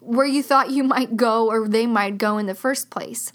where 0.00 0.26
you 0.26 0.42
thought 0.42 0.70
you 0.70 0.84
might 0.84 1.16
go 1.16 1.48
or 1.48 1.68
they 1.68 1.86
might 1.86 2.18
go 2.18 2.38
in 2.38 2.46
the 2.46 2.54
first 2.54 2.90
place. 2.90 3.32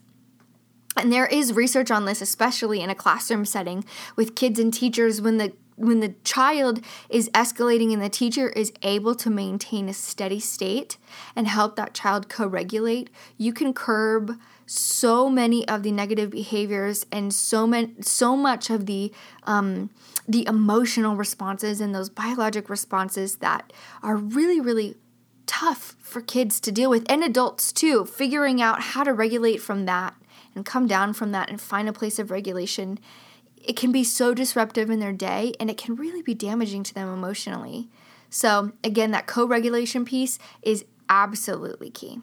And 0.97 1.11
there 1.11 1.27
is 1.27 1.51
research 1.53 1.91
on 1.91 2.05
this, 2.05 2.21
especially 2.21 2.81
in 2.81 2.89
a 2.89 2.95
classroom 2.95 3.45
setting 3.45 3.83
with 4.15 4.35
kids 4.35 4.59
and 4.59 4.73
teachers 4.73 5.21
when 5.21 5.37
the 5.37 5.53
when 5.75 5.99
the 5.99 6.15
child 6.23 6.79
is 7.09 7.29
escalating 7.29 7.91
and 7.91 8.01
the 8.01 8.09
teacher 8.09 8.49
is 8.49 8.71
able 8.81 9.15
to 9.15 9.29
maintain 9.29 9.89
a 9.89 9.93
steady 9.93 10.39
state 10.39 10.97
and 11.35 11.47
help 11.47 11.75
that 11.75 11.93
child 11.93 12.29
co-regulate, 12.29 13.09
you 13.37 13.51
can 13.51 13.73
curb 13.73 14.37
so 14.65 15.29
many 15.29 15.67
of 15.67 15.83
the 15.83 15.91
negative 15.91 16.29
behaviors 16.29 17.05
and 17.11 17.33
so 17.33 17.67
many, 17.67 17.93
so 18.01 18.35
much 18.35 18.69
of 18.69 18.85
the 18.85 19.11
um, 19.43 19.89
the 20.27 20.47
emotional 20.47 21.15
responses 21.15 21.79
and 21.79 21.93
those 21.93 22.09
biologic 22.09 22.67
responses 22.67 23.37
that 23.37 23.71
are 24.01 24.15
really 24.15 24.59
really 24.59 24.95
tough 25.45 25.95
for 25.99 26.21
kids 26.21 26.59
to 26.59 26.71
deal 26.71 26.89
with 26.89 27.05
and 27.09 27.23
adults 27.23 27.71
too. 27.71 28.05
Figuring 28.05 28.61
out 28.61 28.81
how 28.81 29.03
to 29.03 29.13
regulate 29.13 29.57
from 29.57 29.85
that 29.85 30.15
and 30.55 30.65
come 30.65 30.87
down 30.87 31.13
from 31.13 31.31
that 31.31 31.49
and 31.49 31.61
find 31.61 31.87
a 31.87 31.93
place 31.93 32.17
of 32.17 32.31
regulation 32.31 32.97
it 33.65 33.75
can 33.75 33.91
be 33.91 34.03
so 34.03 34.33
disruptive 34.33 34.89
in 34.89 34.99
their 34.99 35.13
day 35.13 35.53
and 35.59 35.69
it 35.69 35.77
can 35.77 35.95
really 35.95 36.21
be 36.21 36.35
damaging 36.35 36.83
to 36.83 36.93
them 36.93 37.11
emotionally. 37.11 37.89
So, 38.29 38.71
again, 38.83 39.11
that 39.11 39.27
co 39.27 39.45
regulation 39.45 40.05
piece 40.05 40.37
is 40.61 40.85
absolutely 41.09 41.89
key. 41.89 42.21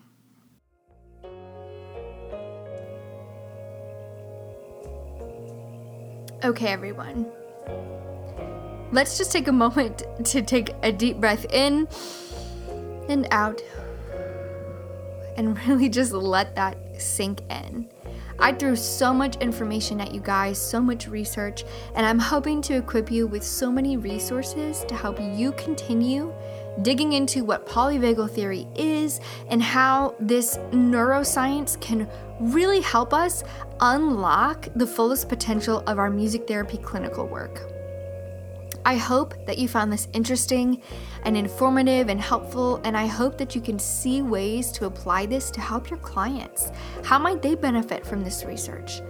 Okay, 6.45 6.69
everyone. 6.69 7.31
Let's 8.91 9.17
just 9.17 9.33
take 9.33 9.49
a 9.49 9.53
moment 9.53 10.03
to 10.25 10.43
take 10.43 10.71
a 10.83 10.93
deep 10.93 11.19
breath 11.19 11.47
in 11.53 11.89
and 13.09 13.27
out 13.31 13.61
and 15.37 15.59
really 15.67 15.89
just 15.89 16.13
let 16.13 16.55
that 16.57 16.77
sink 17.01 17.41
in. 17.51 17.92
I 18.43 18.53
threw 18.53 18.75
so 18.75 19.15
much 19.15 19.37
information 19.37 20.01
at 20.01 20.13
you 20.13 20.21
guys, 20.21 20.61
so 20.61 20.81
much 20.81 21.07
research, 21.07 21.63
and 21.95 22.05
I'm 22.05 22.19
hoping 22.19 22.61
to 22.63 22.75
equip 22.75 23.09
you 23.09 23.29
with 23.29 23.45
so 23.45 23.71
many 23.71 23.97
resources 23.97 24.85
to 24.89 24.97
help 24.97 25.21
you 25.21 25.53
continue 25.53 26.35
digging 26.83 27.13
into 27.13 27.45
what 27.45 27.67
polyvagal 27.69 28.31
theory 28.31 28.67
is 28.75 29.21
and 29.49 29.63
how 29.63 30.17
this 30.19 30.57
neuroscience 30.73 31.81
can 31.81 32.09
really 32.41 32.81
help 32.81 33.15
us 33.15 33.45
unlock 33.79 34.67
the 34.75 34.89
fullest 34.89 35.29
potential 35.29 35.85
of 35.87 36.01
our 36.01 36.11
music 36.11 36.49
therapy 36.49 36.79
clinical 36.79 37.29
work. 37.29 37.72
I 38.85 38.97
hope 38.97 39.47
that 39.47 39.59
you 39.59 39.69
found 39.69 39.93
this 39.93 40.09
interesting 40.13 40.83
and 41.25 41.37
informative 41.37 42.09
and 42.09 42.21
helpful, 42.21 42.81
and 42.85 42.97
I 42.97 43.07
hope 43.07 43.39
that 43.39 43.55
you 43.55 43.61
can 43.61 43.79
see 43.79 44.23
ways 44.23 44.73
to 44.73 44.87
apply 44.87 45.27
this 45.27 45.51
to 45.53 45.61
help 45.61 45.89
your 45.91 46.01
clients. 46.01 46.73
How 47.05 47.19
might 47.19 47.43
they 47.43 47.55
benefit 47.55 48.05
from 48.05 48.25
this 48.25 48.45
research? 48.45 49.01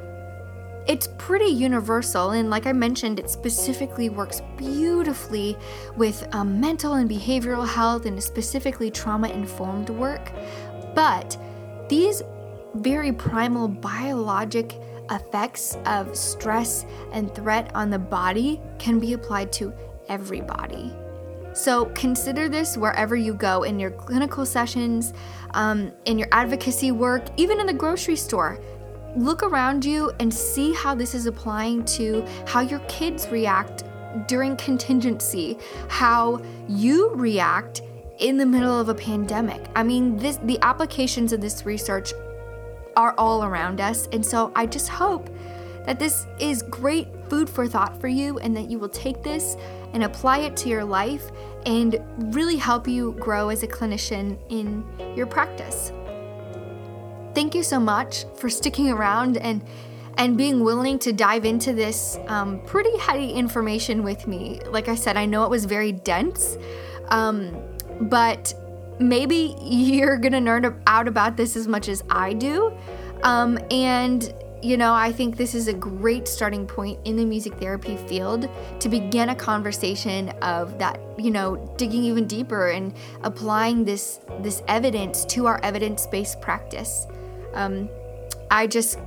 It's 0.87 1.09
pretty 1.17 1.47
universal, 1.47 2.33
and 2.33 2.51
like 2.51 2.67
I 2.67 2.73
mentioned, 2.73 3.21
it 3.21 3.31
specifically 3.31 4.09
works 4.09 4.43
beautifully 4.57 5.57
with 5.97 6.27
um, 6.35 6.61
mental 6.61 6.95
and 6.95 7.09
behavioral 7.09 7.67
health 7.67 8.05
and 8.05 8.23
specifically 8.23 8.91
trauma 8.91 9.29
informed 9.29 9.91
work. 9.91 10.33
But 10.95 11.39
these 11.89 12.23
very 12.75 13.13
primal 13.13 13.69
biologic 13.69 14.79
effects 15.15 15.77
of 15.87 16.17
stress 16.17 16.87
and 17.13 17.35
threat 17.35 17.71
on 17.75 17.91
the 17.91 17.99
body 17.99 18.61
can 18.79 18.99
be 18.99 19.13
applied 19.13 19.53
to 19.53 19.73
everybody. 20.09 20.93
So 21.55 21.87
consider 21.95 22.49
this 22.49 22.77
wherever 22.77 23.15
you 23.15 23.35
go 23.35 23.63
in 23.65 23.79
your 23.79 23.91
clinical 23.91 24.47
sessions, 24.47 25.13
um, 25.53 25.93
in 26.07 26.19
your 26.19 26.29
advocacy 26.33 26.93
work, 26.93 27.25
even 27.37 27.61
in 27.61 27.67
the 27.67 27.75
grocery 27.75 28.17
store. 28.17 28.59
Look 29.15 29.43
around 29.43 29.85
you 29.85 30.11
and 30.21 30.33
see 30.33 30.73
how 30.73 30.95
this 30.95 31.15
is 31.15 31.27
applying 31.27 31.85
to 31.97 32.27
how 32.47 32.61
your 32.61 32.81
kids 32.81 33.29
react 33.29 33.85
during 34.27 34.57
contingency, 34.57 35.59
how 35.89 36.41
you 36.69 37.11
react 37.11 37.83
in 38.19 38.39
the 38.39 38.47
middle 38.47 38.79
of 38.79 38.89
a 38.89 38.95
pandemic. 38.95 39.69
I 39.75 39.83
mean, 39.83 40.17
this 40.17 40.39
the 40.45 40.59
applications 40.63 41.33
of 41.33 41.41
this 41.43 41.67
research 41.67 42.13
are 42.97 43.15
all 43.19 43.45
around 43.45 43.81
us. 43.81 44.09
And 44.13 44.25
so 44.25 44.53
I 44.55 44.67
just 44.67 44.89
hope 44.89 45.29
that 45.87 45.99
this 45.99 46.27
is 46.39 46.63
great 46.63 47.09
food 47.29 47.49
for 47.49 47.67
thought 47.67 48.01
for 48.01 48.09
you 48.09 48.39
and 48.39 48.57
that 48.57 48.71
you 48.71 48.79
will 48.79 48.89
take 48.89 49.23
this 49.23 49.57
and 49.93 50.05
apply 50.05 50.39
it 50.39 50.57
to 50.59 50.69
your 50.69 50.85
life 50.85 51.31
and 51.67 52.01
really 52.35 52.57
help 52.57 52.87
you 52.89 53.13
grow 53.13 53.49
as 53.49 53.63
a 53.63 53.67
clinician 53.67 54.39
in 54.49 54.85
your 55.17 55.27
practice. 55.27 55.93
Thank 57.35 57.55
you 57.55 57.63
so 57.63 57.81
much 57.81 58.25
for 58.37 58.51
sticking 58.51 58.91
around 58.91 59.39
and 59.39 59.63
and 60.19 60.37
being 60.37 60.63
willing 60.63 60.99
to 60.99 61.11
dive 61.11 61.47
into 61.47 61.73
this 61.73 62.19
um, 62.27 62.61
pretty 62.67 62.95
heady 62.99 63.33
information 63.33 64.03
with 64.03 64.27
me. 64.27 64.61
Like 64.67 64.89
I 64.89 64.95
said, 64.95 65.17
I 65.17 65.25
know 65.25 65.45
it 65.45 65.51
was 65.51 65.65
very 65.65 65.91
dense, 65.91 66.59
um, 67.09 67.57
but 68.03 68.53
maybe 68.99 69.57
you're 69.61 70.17
gonna 70.17 70.41
nerd 70.41 70.81
out 70.87 71.09
about 71.09 71.37
this 71.37 71.57
as 71.57 71.67
much 71.67 71.89
as 71.89 72.03
I 72.11 72.33
do. 72.33 72.73
Um, 73.23 73.59
and 73.71 74.33
you 74.63 74.77
know, 74.77 74.95
I 74.95 75.11
think 75.11 75.37
this 75.37 75.57
is 75.57 75.67
a 75.67 75.73
great 75.73 76.29
starting 76.29 76.69
point 76.69 77.01
in 77.05 77.17
the 77.17 77.25
music 77.25 77.55
therapy 77.55 77.97
field 77.97 78.49
to 78.79 78.89
begin 78.89 79.31
a 79.31 79.35
conversation 79.35 80.29
of 80.41 80.79
that, 80.79 81.01
you 81.19 81.33
know, 81.33 81.75
digging 81.77 82.05
even 82.05 82.29
deeper 82.29 82.69
and 82.69 82.95
applying 83.23 83.85
this 83.85 84.21
this 84.41 84.63
evidence 84.69 85.25
to 85.27 85.47
our 85.47 85.59
evidence-based 85.65 86.41
practice. 86.41 87.09
Um, 87.55 87.89
I 88.53 88.69
just 88.69 88.99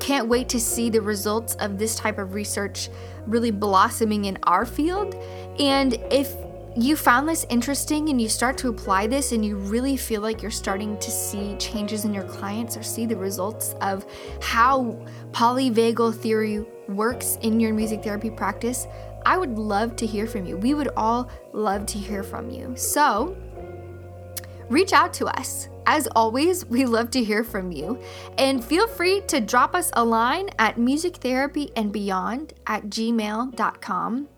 can't 0.00 0.28
wait 0.28 0.48
to 0.48 0.60
see 0.60 0.90
the 0.90 1.02
results 1.02 1.54
of 1.56 1.78
this 1.78 1.94
type 1.94 2.18
of 2.18 2.34
research 2.34 2.88
really 3.26 3.52
blossoming 3.52 4.24
in 4.24 4.38
our 4.42 4.66
field. 4.66 5.14
And 5.60 5.94
if 6.10 6.34
you 6.78 6.94
found 6.94 7.28
this 7.28 7.44
interesting 7.50 8.08
and 8.08 8.20
you 8.20 8.28
start 8.28 8.56
to 8.58 8.68
apply 8.68 9.08
this 9.08 9.32
and 9.32 9.44
you 9.44 9.56
really 9.56 9.96
feel 9.96 10.20
like 10.20 10.40
you're 10.42 10.50
starting 10.50 10.96
to 10.98 11.10
see 11.10 11.56
changes 11.56 12.04
in 12.04 12.14
your 12.14 12.22
clients 12.22 12.76
or 12.76 12.84
see 12.84 13.04
the 13.04 13.16
results 13.16 13.74
of 13.80 14.06
how 14.40 14.96
polyvagal 15.32 16.14
theory 16.14 16.64
works 16.86 17.36
in 17.42 17.58
your 17.58 17.74
music 17.74 18.04
therapy 18.04 18.30
practice, 18.30 18.86
I 19.26 19.36
would 19.36 19.58
love 19.58 19.96
to 19.96 20.06
hear 20.06 20.28
from 20.28 20.46
you. 20.46 20.56
We 20.56 20.74
would 20.74 20.90
all 20.96 21.28
love 21.52 21.84
to 21.86 21.98
hear 21.98 22.22
from 22.22 22.48
you. 22.48 22.76
So, 22.76 23.36
reach 24.68 24.92
out 24.92 25.12
to 25.14 25.26
us. 25.26 25.68
As 25.84 26.06
always, 26.14 26.64
we 26.66 26.84
love 26.84 27.10
to 27.10 27.24
hear 27.24 27.42
from 27.42 27.72
you. 27.72 28.00
And 28.36 28.64
feel 28.64 28.86
free 28.86 29.22
to 29.22 29.40
drop 29.40 29.74
us 29.74 29.90
a 29.94 30.04
line 30.04 30.48
at 30.60 30.76
musictherapyandbeyond 30.76 32.52
at 32.68 32.84
gmail.com. 32.84 34.28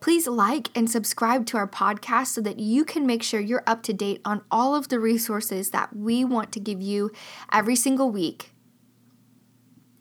Please 0.00 0.26
like 0.26 0.70
and 0.74 0.90
subscribe 0.90 1.44
to 1.46 1.58
our 1.58 1.68
podcast 1.68 2.28
so 2.28 2.40
that 2.40 2.58
you 2.58 2.84
can 2.84 3.06
make 3.06 3.22
sure 3.22 3.38
you're 3.38 3.62
up 3.66 3.82
to 3.82 3.92
date 3.92 4.20
on 4.24 4.42
all 4.50 4.74
of 4.74 4.88
the 4.88 4.98
resources 4.98 5.70
that 5.70 5.94
we 5.94 6.24
want 6.24 6.52
to 6.52 6.60
give 6.60 6.80
you 6.80 7.10
every 7.52 7.76
single 7.76 8.10
week. 8.10 8.52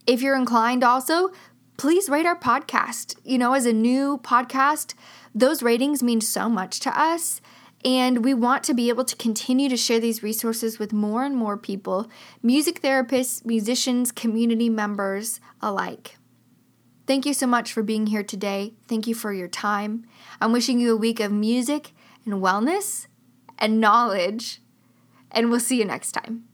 If 0.08 0.22
you're 0.22 0.38
inclined, 0.38 0.84
also, 0.84 1.32
please 1.78 2.10
rate 2.10 2.26
our 2.26 2.38
podcast. 2.38 3.18
You 3.26 3.38
know, 3.38 3.54
as 3.54 3.66
a 3.66 3.74
new 3.74 4.20
podcast, 4.20 4.94
those 5.36 5.62
ratings 5.62 6.02
mean 6.02 6.22
so 6.22 6.50
much 6.50 6.80
to 6.82 7.00
us. 7.00 7.42
And 7.86 8.26
we 8.26 8.34
want 8.34 8.64
to 8.66 8.74
be 8.74 8.90
able 8.90 9.06
to 9.06 9.16
continue 9.16 9.70
to 9.70 9.78
share 9.78 10.00
these 10.00 10.24
resources 10.24 10.80
with 10.80 10.92
more 10.92 11.24
and 11.24 11.36
more 11.36 11.58
people 11.58 12.10
music 12.44 12.82
therapists, 12.82 13.46
musicians, 13.46 14.12
community 14.12 14.70
members 14.70 15.40
alike. 15.62 16.19
Thank 17.10 17.26
you 17.26 17.34
so 17.34 17.48
much 17.48 17.74
for 17.74 17.82
being 17.82 18.06
here 18.06 18.22
today. 18.22 18.76
Thank 18.88 19.08
you 19.08 19.16
for 19.16 19.34
your 19.34 19.48
time. 19.48 20.06
I'm 20.40 20.52
wishing 20.52 20.80
you 20.80 20.94
a 20.94 20.96
week 20.96 21.20
of 21.20 21.32
music 21.32 21.92
and 22.24 22.36
wellness 22.36 23.08
and 23.58 23.82
knowledge. 23.82 24.62
And 25.32 25.50
we'll 25.50 25.60
see 25.60 25.80
you 25.80 25.86
next 25.86 26.12
time. 26.12 26.49